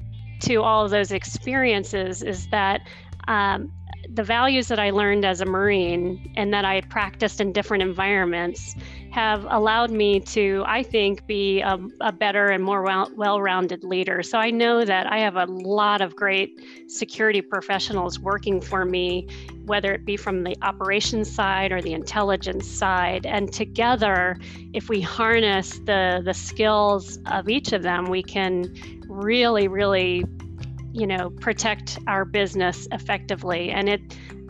to 0.41 0.61
all 0.61 0.85
of 0.85 0.91
those 0.91 1.11
experiences 1.11 2.21
is 2.23 2.47
that 2.49 2.81
um, 3.27 3.71
the 4.13 4.23
values 4.23 4.67
that 4.67 4.79
I 4.79 4.91
learned 4.91 5.25
as 5.25 5.41
a 5.41 5.45
Marine 5.45 6.31
and 6.35 6.53
that 6.53 6.65
I 6.65 6.81
practiced 6.81 7.41
in 7.41 7.51
different 7.51 7.81
environments 7.81 8.75
have 9.11 9.45
allowed 9.49 9.89
me 9.89 10.19
to, 10.19 10.63
I 10.67 10.83
think, 10.83 11.25
be 11.25 11.61
a, 11.61 11.79
a 12.01 12.11
better 12.11 12.49
and 12.49 12.63
more 12.63 12.83
well 13.15 13.41
rounded 13.41 13.83
leader. 13.83 14.21
So 14.21 14.37
I 14.37 14.51
know 14.51 14.85
that 14.85 15.11
I 15.11 15.19
have 15.19 15.35
a 15.35 15.45
lot 15.45 16.01
of 16.01 16.15
great 16.15 16.61
security 16.87 17.41
professionals 17.41 18.19
working 18.19 18.61
for 18.61 18.85
me, 18.85 19.27
whether 19.65 19.93
it 19.93 20.05
be 20.05 20.17
from 20.17 20.43
the 20.43 20.55
operations 20.61 21.33
side 21.33 21.71
or 21.71 21.81
the 21.81 21.93
intelligence 21.93 22.67
side. 22.67 23.25
And 23.25 23.51
together, 23.51 24.37
if 24.73 24.89
we 24.89 25.01
harness 25.01 25.79
the, 25.85 26.21
the 26.23 26.33
skills 26.33 27.17
of 27.31 27.49
each 27.49 27.73
of 27.73 27.81
them, 27.81 28.05
we 28.05 28.21
can 28.21 28.75
really, 29.07 29.67
really 29.67 30.23
you 30.93 31.07
know 31.07 31.31
protect 31.41 31.99
our 32.07 32.23
business 32.23 32.87
effectively. 32.91 33.71
And 33.71 33.89
it 33.89 34.01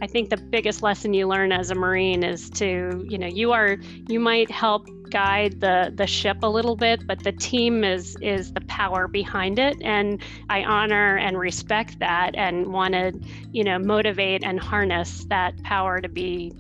i 0.02 0.08
think 0.08 0.30
the 0.30 0.38
biggest 0.38 0.84
lesson 0.84 1.14
you 1.14 1.28
learn 1.28 1.52
as 1.52 1.72
a 1.72 1.76
marine 1.76 2.24
is 2.24 2.50
to 2.50 3.06
you 3.08 3.18
know 3.18 3.28
you 3.28 3.54
are 3.54 3.78
you 4.08 4.20
might 4.20 4.52
help 4.52 4.86
guide 5.10 5.62
the 5.62 5.94
the 5.96 6.08
ship 6.08 6.38
a 6.42 6.48
little 6.48 6.76
bit 6.76 7.06
but 7.08 7.24
the 7.24 7.32
team 7.32 7.84
is 7.84 8.18
is 8.22 8.52
the 8.54 8.62
power 8.62 9.08
behind 9.08 9.60
it. 9.60 9.78
And 9.82 10.22
i 10.50 10.64
honor 10.64 11.18
and 11.18 11.40
respect 11.40 12.00
that 12.00 12.36
and 12.36 12.74
want 12.74 12.94
to 12.94 13.14
you 13.52 13.64
know 13.64 13.80
motivate 13.80 14.44
and 14.44 14.60
harness 14.60 15.26
that 15.30 15.62
power 15.64 16.02
to 16.02 16.10
be 16.10 16.52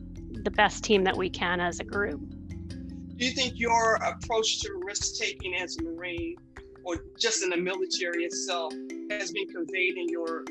the 0.43 0.51
best 0.51 0.83
team 0.83 1.03
that 1.03 1.17
we 1.17 1.29
can 1.29 1.59
as 1.59 1.79
a 1.79 1.83
group. 1.83 2.19
Do 3.15 3.25
you 3.25 3.31
think 3.31 3.53
your 3.55 3.95
approach 3.95 4.59
to 4.61 4.69
risk 4.85 5.15
taking 5.19 5.55
as 5.55 5.77
a 5.77 5.83
marine 5.83 6.37
or 6.83 7.03
just 7.17 7.43
in 7.43 7.49
the 7.49 7.57
military 7.57 8.23
itself 8.23 8.73
has 9.09 9.31
been 9.31 9.47
conveyed 9.47 9.97
in 9.97 10.09
your 10.09 10.43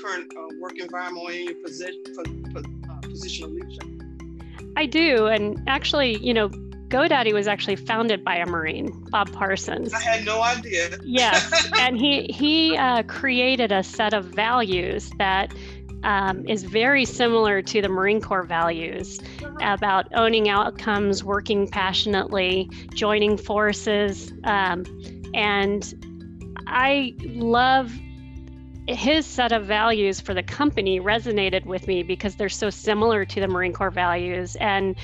current 0.00 0.32
uh, 0.36 0.48
work 0.60 0.78
environment 0.78 1.28
or 1.28 1.32
in 1.32 1.44
your 1.46 1.54
position, 1.62 2.02
uh, 2.56 3.00
position 3.00 3.44
of 3.44 3.50
leadership? 3.52 3.84
I 4.76 4.86
do. 4.86 5.26
And 5.26 5.62
actually, 5.66 6.16
you 6.18 6.32
know, 6.32 6.48
GoDaddy 6.48 7.32
was 7.32 7.46
actually 7.46 7.76
founded 7.76 8.24
by 8.24 8.36
a 8.36 8.46
Marine, 8.46 8.90
Bob 9.10 9.32
Parsons. 9.32 9.94
I 9.94 10.00
had 10.00 10.24
no 10.24 10.42
idea. 10.42 10.98
yes, 11.04 11.70
and 11.78 11.96
he 11.96 12.24
he 12.24 12.76
uh, 12.76 13.04
created 13.04 13.70
a 13.70 13.84
set 13.84 14.12
of 14.12 14.24
values 14.24 15.10
that 15.18 15.54
um, 16.02 16.44
is 16.48 16.64
very 16.64 17.04
similar 17.04 17.62
to 17.62 17.80
the 17.80 17.88
Marine 17.88 18.20
Corps 18.20 18.42
values 18.42 19.20
about 19.60 20.08
owning 20.14 20.48
outcomes, 20.48 21.22
working 21.22 21.68
passionately, 21.68 22.68
joining 22.94 23.36
forces. 23.36 24.32
Um, 24.42 24.84
and 25.34 26.60
I 26.66 27.14
love 27.20 27.92
his 28.86 29.26
set 29.26 29.52
of 29.52 29.66
values 29.66 30.20
for 30.20 30.34
the 30.34 30.42
company 30.42 31.00
resonated 31.00 31.64
with 31.64 31.86
me 31.86 32.02
because 32.02 32.36
they're 32.36 32.48
so 32.48 32.70
similar 32.70 33.24
to 33.24 33.40
the 33.40 33.48
Marine 33.48 33.72
Corps 33.72 33.90
values. 33.90 34.56
And 34.56 34.96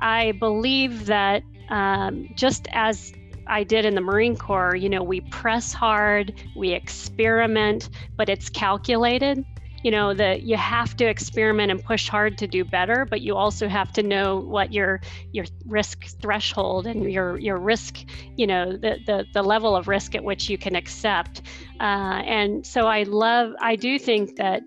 I 0.00 0.32
believe 0.32 1.06
that 1.06 1.42
um, 1.68 2.28
just 2.34 2.68
as 2.72 3.12
I 3.46 3.64
did 3.64 3.84
in 3.84 3.94
the 3.94 4.00
Marine 4.00 4.36
Corps, 4.36 4.74
you 4.74 4.88
know, 4.88 5.02
we 5.02 5.20
press 5.20 5.72
hard, 5.72 6.34
we 6.56 6.72
experiment, 6.72 7.90
but 8.16 8.28
it's 8.28 8.48
calculated. 8.48 9.44
You 9.82 9.90
know, 9.90 10.14
that 10.14 10.42
you 10.42 10.56
have 10.56 10.96
to 10.96 11.04
experiment 11.06 11.70
and 11.70 11.82
push 11.82 12.08
hard 12.08 12.38
to 12.38 12.46
do 12.46 12.64
better, 12.64 13.06
but 13.08 13.20
you 13.20 13.36
also 13.36 13.68
have 13.68 13.92
to 13.92 14.02
know 14.02 14.38
what 14.40 14.72
your 14.72 15.00
your 15.32 15.44
risk 15.66 16.04
threshold 16.20 16.86
and 16.86 17.10
your 17.10 17.38
your 17.38 17.58
risk, 17.58 17.98
you 18.36 18.46
know, 18.46 18.72
the 18.72 18.98
the, 19.06 19.26
the 19.32 19.42
level 19.42 19.76
of 19.76 19.88
risk 19.88 20.14
at 20.14 20.24
which 20.24 20.48
you 20.48 20.58
can 20.58 20.74
accept. 20.74 21.42
Uh, 21.80 22.22
and 22.24 22.66
so 22.66 22.86
I 22.86 23.02
love, 23.02 23.52
I 23.60 23.76
do 23.76 23.98
think 23.98 24.36
that 24.36 24.62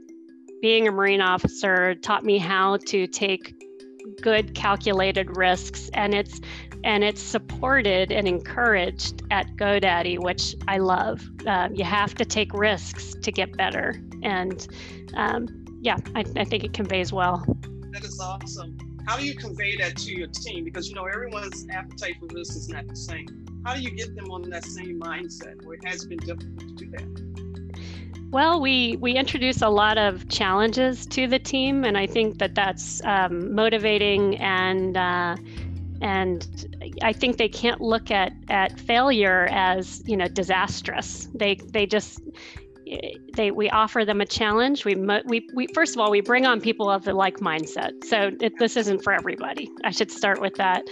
being 0.61 0.87
a 0.87 0.91
Marine 0.91 1.21
officer 1.21 1.95
taught 1.95 2.23
me 2.23 2.37
how 2.37 2.77
to 2.87 3.07
take 3.07 3.55
good 4.21 4.53
calculated 4.53 5.37
risks 5.37 5.89
and 5.93 6.13
it's 6.13 6.41
and 6.83 7.03
it's 7.03 7.21
supported 7.21 8.11
and 8.11 8.27
encouraged 8.27 9.23
at 9.31 9.47
GoDaddy, 9.55 10.19
which 10.19 10.55
I 10.67 10.77
love. 10.77 11.21
Um, 11.45 11.75
you 11.75 11.83
have 11.83 12.15
to 12.15 12.25
take 12.25 12.53
risks 12.53 13.15
to 13.15 13.31
get 13.31 13.55
better, 13.57 14.01
and 14.23 14.67
um, 15.15 15.47
yeah, 15.81 15.97
I, 16.15 16.23
I 16.35 16.43
think 16.43 16.63
it 16.63 16.73
conveys 16.73 17.11
well. 17.11 17.43
That 17.91 18.03
is 18.03 18.19
awesome. 18.19 18.77
How 19.07 19.17
do 19.17 19.25
you 19.25 19.35
convey 19.35 19.75
that 19.77 19.97
to 19.97 20.13
your 20.13 20.27
team? 20.27 20.63
Because 20.63 20.87
you 20.89 20.95
know 20.95 21.05
everyone's 21.05 21.65
appetite 21.71 22.15
for 22.19 22.27
risk 22.27 22.55
is 22.55 22.69
not 22.69 22.87
the 22.87 22.95
same. 22.95 23.45
How 23.65 23.73
do 23.73 23.81
you 23.81 23.91
get 23.91 24.15
them 24.15 24.31
on 24.31 24.49
that 24.49 24.65
same 24.65 24.99
mindset, 24.99 25.65
where 25.65 25.75
it 25.75 25.87
has 25.87 26.05
been 26.05 26.19
difficult 26.19 26.59
to 26.59 26.75
do 26.75 26.91
that? 26.91 27.29
Well, 28.31 28.61
we 28.61 28.95
we 28.97 29.15
introduce 29.15 29.63
a 29.63 29.69
lot 29.69 29.97
of 29.97 30.29
challenges 30.29 31.07
to 31.07 31.27
the 31.27 31.39
team, 31.39 31.83
and 31.83 31.97
I 31.97 32.05
think 32.05 32.37
that 32.37 32.53
that's 32.53 33.03
um, 33.03 33.55
motivating 33.55 34.37
and 34.37 34.95
uh, 34.95 35.35
and 36.01 36.95
I 37.01 37.13
think 37.13 37.37
they 37.37 37.49
can't 37.49 37.81
look 37.81 38.11
at 38.11 38.31
at 38.49 38.79
failure 38.79 39.47
as 39.51 40.01
you 40.05 40.17
know 40.17 40.27
disastrous. 40.27 41.27
They 41.33 41.55
they 41.55 41.85
just 41.85 42.21
they 43.33 43.51
we 43.51 43.69
offer 43.69 44.03
them 44.05 44.21
a 44.21 44.25
challenge. 44.25 44.85
We 44.85 44.95
we 44.95 45.47
we 45.53 45.67
first 45.73 45.95
of 45.95 46.01
all 46.01 46.09
we 46.09 46.21
bring 46.21 46.45
on 46.45 46.59
people 46.61 46.89
of 46.89 47.03
the 47.03 47.13
like 47.13 47.37
mindset. 47.37 48.03
So 48.05 48.31
it, 48.39 48.57
this 48.57 48.77
isn't 48.77 49.03
for 49.03 49.13
everybody. 49.13 49.69
I 49.83 49.91
should 49.91 50.11
start 50.11 50.41
with 50.41 50.55
that. 50.55 50.83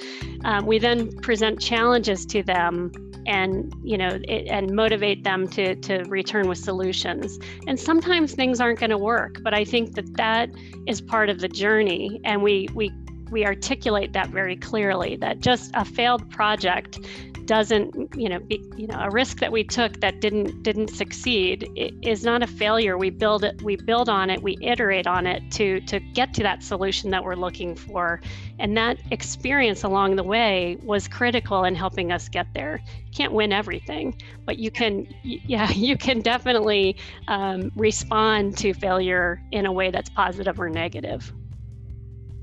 Um, 0.44 0.66
we 0.66 0.80
then 0.80 1.12
present 1.18 1.60
challenges 1.60 2.26
to 2.28 2.44
them 2.44 2.92
and 3.26 3.74
you 3.84 3.98
know 3.98 4.20
it, 4.28 4.48
and 4.48 4.74
motivate 4.74 5.24
them 5.24 5.48
to 5.50 5.76
to 5.76 6.04
return 6.04 6.48
with 6.48 6.58
solutions 6.58 7.38
and 7.68 7.78
sometimes 7.78 8.34
things 8.34 8.62
aren't 8.62 8.80
going 8.80 8.90
to 8.90 8.98
work 8.98 9.40
but 9.44 9.54
i 9.54 9.66
think 9.66 9.96
that 9.96 10.16
that 10.16 10.50
is 10.88 11.02
part 11.02 11.30
of 11.30 11.40
the 11.40 11.50
journey 11.50 12.22
and 12.24 12.42
we 12.42 12.70
we 12.74 12.90
we 13.32 13.46
articulate 13.46 14.14
that 14.14 14.30
very 14.30 14.56
clearly 14.56 15.16
that 15.18 15.40
just 15.40 15.72
a 15.74 15.86
failed 15.86 16.30
project 16.30 17.00
doesn't 17.48 18.14
you 18.16 18.28
know 18.28 18.40
be 18.40 18.62
you 18.76 18.86
know 18.88 19.00
a 19.00 19.10
risk 19.10 19.40
that 19.40 19.52
we 19.52 19.64
took 19.64 20.00
that 20.02 20.20
didn't 20.20 20.62
didn't 20.64 20.90
succeed 20.90 21.68
is 22.04 22.24
not 22.24 22.44
a 22.44 22.48
failure. 22.48 22.98
We 22.98 23.10
build 23.10 23.44
it 23.44 23.62
we 23.62 23.78
build 23.78 24.10
on 24.10 24.30
it 24.30 24.44
we 24.44 24.58
iterate 24.62 25.08
on 25.08 25.26
it 25.26 25.50
to 25.54 25.80
to 25.82 26.00
get 26.00 26.34
to 26.36 26.44
that 26.44 26.62
solution 26.62 27.10
that 27.12 27.24
we're 27.24 27.36
looking 27.36 27.76
for. 27.76 28.22
And 28.60 28.76
that 28.76 28.98
experience 29.12 29.84
along 29.84 30.18
the 30.18 30.24
way 30.24 30.78
was 30.84 31.08
critical 31.08 31.64
in 31.64 31.74
helping 31.74 32.12
us 32.12 32.28
get 32.28 32.48
there. 32.54 32.82
Can't 33.16 33.32
win 33.32 33.54
everything 33.54 34.22
but 34.46 34.58
you 34.58 34.70
can 34.70 35.08
yeah 35.24 35.72
you 35.88 35.98
can 35.98 36.22
definitely 36.22 36.98
um, 37.28 37.72
respond 37.76 38.58
to 38.58 38.74
failure 38.74 39.42
in 39.52 39.66
a 39.66 39.72
way 39.72 39.90
that's 39.90 40.10
positive 40.10 40.60
or 40.60 40.70
negative 40.70 41.32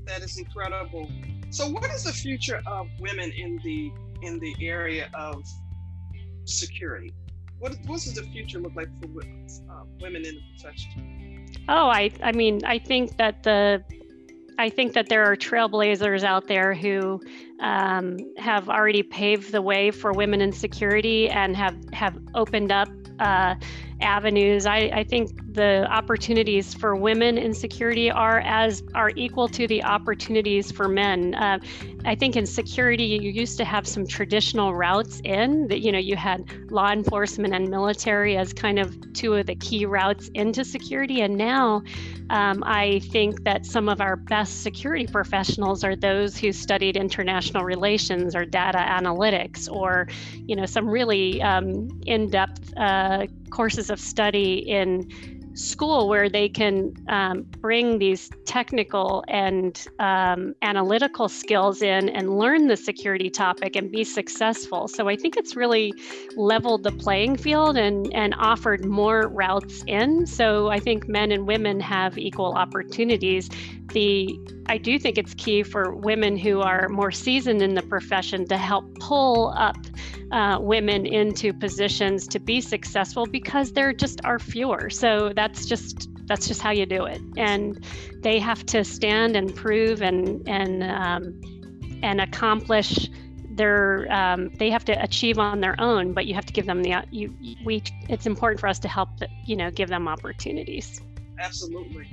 that 0.05 0.21
is 0.21 0.37
incredible 0.37 1.09
so 1.49 1.69
what 1.69 1.89
is 1.91 2.03
the 2.03 2.11
future 2.11 2.61
of 2.65 2.87
women 2.99 3.31
in 3.31 3.59
the 3.63 3.91
in 4.21 4.39
the 4.39 4.55
area 4.59 5.09
of 5.13 5.43
security? 6.45 7.13
What, 7.59 7.77
what 7.85 8.01
does 8.01 8.13
the 8.13 8.23
future 8.23 8.59
look 8.59 8.75
like 8.75 8.89
for 9.01 9.21
uh, 9.21 9.83
women 10.01 10.25
in 10.25 10.35
the 10.35 10.41
profession? 10.61 11.55
Oh, 11.69 11.87
I, 11.87 12.11
I 12.21 12.31
mean, 12.31 12.61
I 12.65 12.77
think 12.77 13.17
that 13.17 13.43
the, 13.43 13.83
I 14.59 14.69
think 14.69 14.93
that 14.93 15.09
there 15.09 15.23
are 15.23 15.35
trailblazers 15.35 16.23
out 16.23 16.47
there 16.47 16.73
who 16.73 17.21
um, 17.61 18.17
have 18.37 18.69
already 18.69 19.03
paved 19.03 19.51
the 19.51 19.61
way 19.61 19.91
for 19.91 20.11
women 20.11 20.41
in 20.41 20.51
security 20.51 21.29
and 21.29 21.55
have 21.55 21.77
have 21.93 22.17
opened 22.35 22.71
up 22.71 22.89
uh, 23.19 23.55
avenues. 24.01 24.65
I, 24.65 24.91
I 24.93 25.03
think 25.03 25.31
the 25.53 25.87
opportunities 25.89 26.73
for 26.73 26.95
women 26.95 27.37
in 27.37 27.53
security 27.53 28.11
are 28.11 28.39
as 28.39 28.83
are 28.93 29.11
equal 29.15 29.47
to 29.49 29.67
the 29.67 29.83
opportunities 29.83 30.71
for 30.71 30.87
men. 30.87 31.35
Uh, 31.35 31.59
I 32.03 32.15
think 32.15 32.35
in 32.35 32.45
security 32.45 33.05
you 33.05 33.31
used 33.31 33.57
to 33.57 33.65
have 33.65 33.87
some 33.87 34.05
traditional 34.05 34.75
routes 34.75 35.21
in 35.23 35.67
that 35.69 35.79
you 35.79 35.91
know 35.91 35.97
you 35.97 36.15
had 36.15 36.71
law 36.71 36.91
enforcement 36.91 37.53
and 37.53 37.69
military 37.69 38.37
as 38.37 38.53
kind 38.53 38.79
of 38.79 39.13
two 39.13 39.33
of 39.33 39.45
the 39.45 39.55
key 39.55 39.85
routes 39.85 40.29
into 40.33 40.65
security, 40.65 41.21
and 41.21 41.37
now 41.37 41.81
um, 42.29 42.63
I 42.65 42.99
think 42.99 43.43
that 43.43 43.65
some 43.65 43.87
of 43.87 44.01
our 44.01 44.15
best 44.15 44.61
security 44.63 45.07
professionals 45.07 45.83
are 45.83 45.95
those 45.95 46.37
who 46.37 46.51
studied 46.51 46.97
international 46.97 47.63
relations 47.63 48.35
or 48.35 48.45
data 48.45 48.79
analytics 48.79 49.71
or 49.71 50.07
you 50.33 50.55
know 50.55 50.65
some 50.65 50.89
really 50.89 51.41
um, 51.41 52.01
in-depth 52.05 52.73
uh, 52.77 53.25
courses 53.49 53.89
of 53.89 53.99
study 53.99 54.55
in 54.55 55.05
school 55.55 56.07
where 56.07 56.29
they 56.29 56.49
can 56.49 56.93
um, 57.07 57.43
bring 57.61 57.97
these 57.97 58.29
technical 58.45 59.23
and 59.27 59.87
um, 59.99 60.53
analytical 60.61 61.29
skills 61.29 61.81
in 61.81 62.09
and 62.09 62.37
learn 62.37 62.67
the 62.67 62.77
security 62.77 63.29
topic 63.29 63.75
and 63.75 63.91
be 63.91 64.03
successful. 64.03 64.87
So 64.87 65.07
I 65.07 65.15
think 65.15 65.37
it's 65.37 65.55
really 65.55 65.93
leveled 66.35 66.83
the 66.83 66.91
playing 66.91 67.37
field 67.37 67.77
and, 67.77 68.13
and 68.13 68.35
offered 68.37 68.85
more 68.85 69.29
routes 69.29 69.83
in. 69.87 70.25
So 70.25 70.69
I 70.69 70.79
think 70.79 71.07
men 71.07 71.31
and 71.31 71.47
women 71.47 71.79
have 71.79 72.17
equal 72.17 72.53
opportunities. 72.53 73.49
The 73.93 74.37
I 74.67 74.77
do 74.79 74.97
think 74.97 75.17
it's 75.17 75.35
key 75.35 75.61
for 75.61 75.95
women 75.95 76.37
who 76.37 76.61
are 76.61 76.89
more 76.89 77.11
seasoned 77.11 77.61
in 77.61 77.75
the 77.75 77.83
profession 77.83 78.47
to 78.47 78.57
help 78.57 78.83
pull 78.99 79.53
up 79.55 79.77
uh, 80.31 80.57
women 80.59 81.05
into 81.05 81.53
positions 81.53 82.27
to 82.27 82.39
be 82.39 82.59
successful 82.61 83.25
because 83.25 83.71
there 83.73 83.93
just 83.93 84.19
are 84.23 84.39
fewer. 84.39 84.89
So 84.89 85.31
that's 85.45 85.65
just 85.67 86.09
that's 86.27 86.47
just 86.47 86.59
how 86.59 86.71
you 86.71 86.87
do 86.87 87.05
it, 87.05 87.21
and 87.37 87.85
they 88.23 88.39
have 88.39 88.65
to 88.67 88.83
stand 88.83 89.35
and 89.35 89.55
prove 89.55 90.01
and 90.01 90.47
and 90.47 90.83
um, 90.83 91.39
and 92.01 92.19
accomplish 92.19 93.09
their 93.51 94.11
um, 94.11 94.49
they 94.57 94.71
have 94.71 94.83
to 94.85 95.03
achieve 95.03 95.37
on 95.37 95.61
their 95.61 95.75
own. 95.79 96.13
But 96.13 96.25
you 96.25 96.33
have 96.33 96.47
to 96.47 96.53
give 96.53 96.65
them 96.65 96.81
the 96.81 96.95
you 97.11 97.35
we. 97.63 97.83
It's 98.09 98.25
important 98.25 98.59
for 98.59 98.67
us 98.67 98.79
to 98.79 98.87
help 98.87 99.09
you 99.45 99.55
know 99.55 99.69
give 99.69 99.89
them 99.89 100.07
opportunities. 100.07 100.99
Absolutely, 101.39 102.07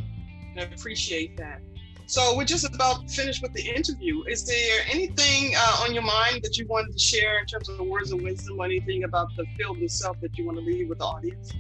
I 0.59 0.63
appreciate 0.63 1.39
that. 1.39 1.63
So 2.05 2.37
we're 2.37 2.45
just 2.45 2.67
about 2.67 3.11
finished 3.11 3.41
with 3.41 3.55
the 3.55 3.63
interview. 3.63 4.25
Is 4.25 4.45
there 4.45 4.81
anything 4.91 5.55
uh, 5.57 5.85
on 5.85 5.95
your 5.95 6.03
mind 6.03 6.43
that 6.43 6.59
you 6.59 6.67
wanted 6.67 6.93
to 6.93 6.99
share 6.99 7.39
in 7.39 7.47
terms 7.47 7.71
of 7.71 7.79
words 7.79 8.13
of 8.13 8.21
wisdom 8.21 8.61
or 8.61 8.67
anything 8.67 9.05
about 9.05 9.29
the 9.39 9.47
field 9.57 9.79
itself 9.79 10.19
that 10.21 10.37
you 10.37 10.45
want 10.45 10.59
to 10.59 10.65
leave 10.65 10.91
with 10.91 10.99
the 10.99 11.07
audience? 11.07 11.53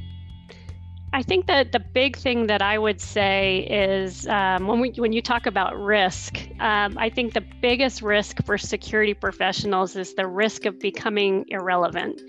I 1.14 1.22
think 1.22 1.46
that 1.46 1.72
the 1.72 1.81
big 1.81 2.16
thing 2.16 2.46
that 2.46 2.62
I 2.62 2.79
would 2.79 3.01
say 3.01 3.66
is 3.70 4.27
um, 4.29 4.66
when 4.66 4.81
we 4.81 4.90
when 4.96 5.12
you 5.12 5.20
talk 5.20 5.44
about 5.46 5.79
risk, 5.79 6.38
um, 6.59 6.96
I 6.96 7.11
think 7.11 7.35
the 7.35 7.44
biggest 7.61 8.01
risk 8.01 8.42
for 8.46 8.57
security 8.57 9.12
professionals 9.12 9.94
is 9.94 10.14
the 10.14 10.27
risk 10.27 10.64
of 10.64 10.81
becoming 10.81 11.44
irrelevant. 11.48 12.22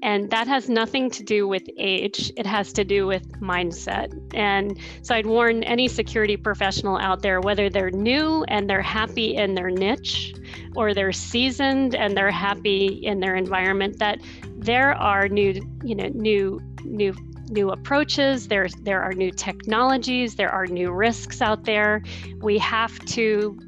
And 0.00 0.30
that 0.30 0.46
has 0.46 0.68
nothing 0.68 1.10
to 1.10 1.24
do 1.24 1.48
with 1.48 1.64
age, 1.76 2.32
it 2.36 2.46
has 2.46 2.72
to 2.74 2.84
do 2.84 3.08
with 3.08 3.40
mindset. 3.40 4.08
And 4.32 4.78
so 5.02 5.16
I'd 5.16 5.26
warn 5.26 5.64
any 5.64 5.88
security 5.88 6.36
professional 6.36 6.98
out 6.98 7.22
there, 7.22 7.40
whether 7.40 7.68
they're 7.68 7.90
new 7.90 8.44
and 8.44 8.70
they're 8.70 8.80
happy 8.80 9.34
in 9.34 9.56
their 9.56 9.70
niche, 9.70 10.34
or 10.76 10.94
they're 10.94 11.10
seasoned 11.10 11.96
and 11.96 12.16
they're 12.16 12.30
happy 12.30 12.86
in 12.86 13.18
their 13.18 13.34
environment, 13.34 13.98
that 13.98 14.20
there 14.58 14.94
are 14.94 15.28
new, 15.28 15.54
you 15.82 15.96
know, 15.96 16.08
new, 16.14 16.60
new 16.84 17.12
new 17.50 17.70
approaches 17.70 18.48
there 18.48 18.68
there 18.82 19.02
are 19.02 19.12
new 19.12 19.30
technologies 19.30 20.34
there 20.34 20.50
are 20.50 20.66
new 20.66 20.92
risks 20.92 21.40
out 21.40 21.64
there 21.64 22.02
we 22.40 22.58
have 22.58 22.98
to 23.06 23.58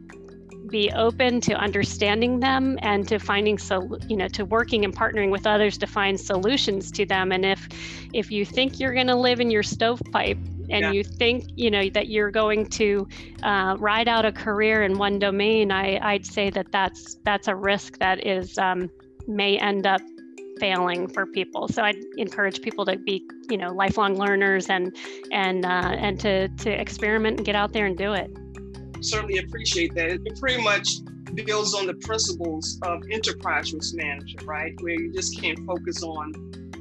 be 0.68 0.90
open 0.92 1.40
to 1.40 1.52
understanding 1.54 2.38
them 2.38 2.78
and 2.82 3.08
to 3.08 3.18
finding 3.18 3.58
so 3.58 3.98
you 4.08 4.16
know 4.16 4.28
to 4.28 4.44
working 4.44 4.84
and 4.84 4.96
partnering 4.96 5.30
with 5.30 5.46
others 5.46 5.76
to 5.76 5.86
find 5.86 6.18
solutions 6.20 6.92
to 6.92 7.04
them 7.04 7.32
and 7.32 7.44
if 7.44 7.68
if 8.12 8.30
you 8.30 8.44
think 8.44 8.78
you're 8.78 8.94
going 8.94 9.08
to 9.08 9.16
live 9.16 9.40
in 9.40 9.50
your 9.50 9.64
stovepipe 9.64 10.38
and 10.70 10.84
yeah. 10.84 10.92
you 10.92 11.04
think 11.04 11.44
you 11.56 11.70
know 11.70 11.88
that 11.90 12.08
you're 12.08 12.30
going 12.30 12.66
to 12.66 13.06
uh, 13.42 13.76
ride 13.78 14.08
out 14.08 14.24
a 14.24 14.32
career 14.32 14.82
in 14.82 14.96
one 14.98 15.18
domain, 15.18 15.70
I, 15.70 15.98
I'd 15.98 16.24
say 16.24 16.50
that 16.50 16.70
that's 16.72 17.16
that's 17.24 17.48
a 17.48 17.54
risk 17.54 17.98
that 17.98 18.24
is 18.24 18.56
um, 18.56 18.88
may 19.26 19.58
end 19.58 19.86
up 19.86 20.00
failing 20.60 21.08
for 21.08 21.26
people. 21.26 21.66
So 21.68 21.82
I'd 21.82 21.96
encourage 22.16 22.60
people 22.62 22.84
to 22.84 22.96
be, 22.96 23.26
you 23.48 23.56
know, 23.56 23.72
lifelong 23.72 24.16
learners 24.16 24.68
and 24.68 24.94
and 25.32 25.64
uh, 25.64 25.96
and 25.98 26.20
to 26.20 26.48
to 26.48 26.70
experiment 26.70 27.38
and 27.38 27.46
get 27.46 27.56
out 27.56 27.72
there 27.72 27.86
and 27.86 27.96
do 27.96 28.12
it. 28.12 28.30
Certainly 29.00 29.38
appreciate 29.38 29.94
that. 29.94 30.20
It 30.24 30.38
pretty 30.38 30.62
much 30.62 30.88
builds 31.34 31.74
on 31.74 31.86
the 31.86 31.94
principles 31.94 32.78
of 32.82 33.02
enterprise 33.10 33.72
risk 33.72 33.94
management, 33.94 34.46
right? 34.46 34.74
Where 34.80 34.94
you 34.94 35.12
just 35.12 35.40
can't 35.40 35.58
focus 35.66 36.02
on 36.02 36.32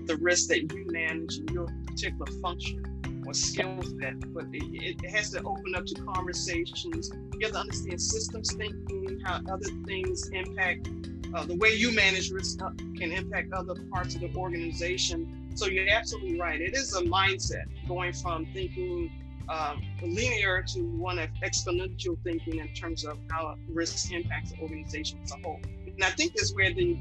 the 0.05 0.17
risk 0.17 0.49
that 0.49 0.71
you 0.73 0.85
manage 0.89 1.37
in 1.37 1.47
your 1.49 1.67
particular 1.85 2.25
function 2.41 2.83
or 3.25 3.33
skill 3.33 3.79
set, 4.01 4.33
but 4.33 4.45
it, 4.51 4.97
it 5.03 5.11
has 5.11 5.29
to 5.31 5.39
open 5.43 5.75
up 5.75 5.85
to 5.85 5.95
conversations. 6.01 7.11
You 7.37 7.45
have 7.45 7.51
to 7.51 7.59
understand 7.59 8.01
systems 8.01 8.53
thinking, 8.53 9.19
how 9.23 9.39
other 9.49 9.69
things 9.85 10.29
impact 10.33 10.89
uh, 11.33 11.45
the 11.45 11.55
way 11.55 11.73
you 11.73 11.91
manage 11.91 12.31
risk 12.31 12.61
uh, 12.61 12.69
can 12.97 13.11
impact 13.11 13.53
other 13.53 13.75
parts 13.91 14.15
of 14.15 14.21
the 14.21 14.33
organization. 14.35 15.51
So 15.55 15.67
you're 15.67 15.89
absolutely 15.89 16.39
right. 16.39 16.59
It 16.61 16.75
is 16.75 16.95
a 16.95 17.01
mindset 17.03 17.65
going 17.87 18.13
from 18.13 18.45
thinking 18.53 19.11
um, 19.49 19.81
linear 20.03 20.63
to 20.73 20.81
one 20.81 21.19
of 21.19 21.29
exponential 21.43 22.17
thinking 22.23 22.59
in 22.59 22.73
terms 22.73 23.03
of 23.03 23.17
how 23.31 23.55
risk 23.67 24.11
impacts 24.11 24.51
the 24.51 24.59
organization 24.59 25.19
as 25.23 25.31
a 25.31 25.35
whole. 25.43 25.59
And 25.85 26.03
I 26.03 26.11
think 26.11 26.33
that's 26.35 26.53
where 26.53 26.73
the 26.73 26.97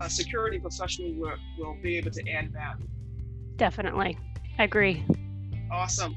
uh, 0.00 0.08
security 0.08 0.58
professional 0.58 1.12
will, 1.14 1.36
will 1.58 1.76
be 1.82 1.96
able 1.96 2.12
to 2.12 2.30
add 2.30 2.52
value. 2.52 2.86
Definitely. 3.56 4.16
I 4.58 4.64
agree. 4.64 5.04
Awesome. 5.70 6.14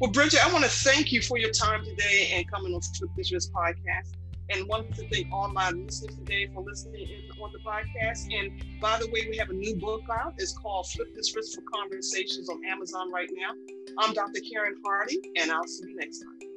Well, 0.00 0.10
Bridget, 0.10 0.44
I 0.44 0.52
want 0.52 0.64
to 0.64 0.70
thank 0.70 1.12
you 1.12 1.22
for 1.22 1.38
your 1.38 1.50
time 1.50 1.84
today 1.84 2.32
and 2.34 2.50
coming 2.50 2.74
on 2.74 2.80
Flip 2.80 3.10
This 3.16 3.32
Risk 3.32 3.52
podcast 3.52 4.12
and 4.50 4.68
wanted 4.68 4.94
to 4.94 5.08
thank 5.08 5.32
all 5.32 5.48
my 5.48 5.70
listeners 5.70 6.16
today 6.16 6.48
for 6.52 6.62
listening 6.62 7.02
in 7.02 7.42
on 7.42 7.50
the 7.52 7.58
podcast. 7.58 8.26
And 8.32 8.80
by 8.80 8.98
the 8.98 9.06
way, 9.06 9.26
we 9.30 9.36
have 9.38 9.50
a 9.50 9.54
new 9.54 9.76
book 9.76 10.02
out. 10.10 10.34
It's 10.38 10.56
called 10.56 10.86
Flip 10.88 11.14
This 11.14 11.34
Risk 11.34 11.54
for 11.58 11.62
Conversations 11.72 12.48
on 12.48 12.64
Amazon 12.64 13.12
right 13.12 13.30
now. 13.32 13.52
I'm 13.98 14.14
Dr. 14.14 14.40
Karen 14.40 14.76
Hardy, 14.84 15.20
and 15.36 15.50
I'll 15.50 15.66
see 15.66 15.88
you 15.88 15.96
next 15.96 16.20
time. 16.20 16.51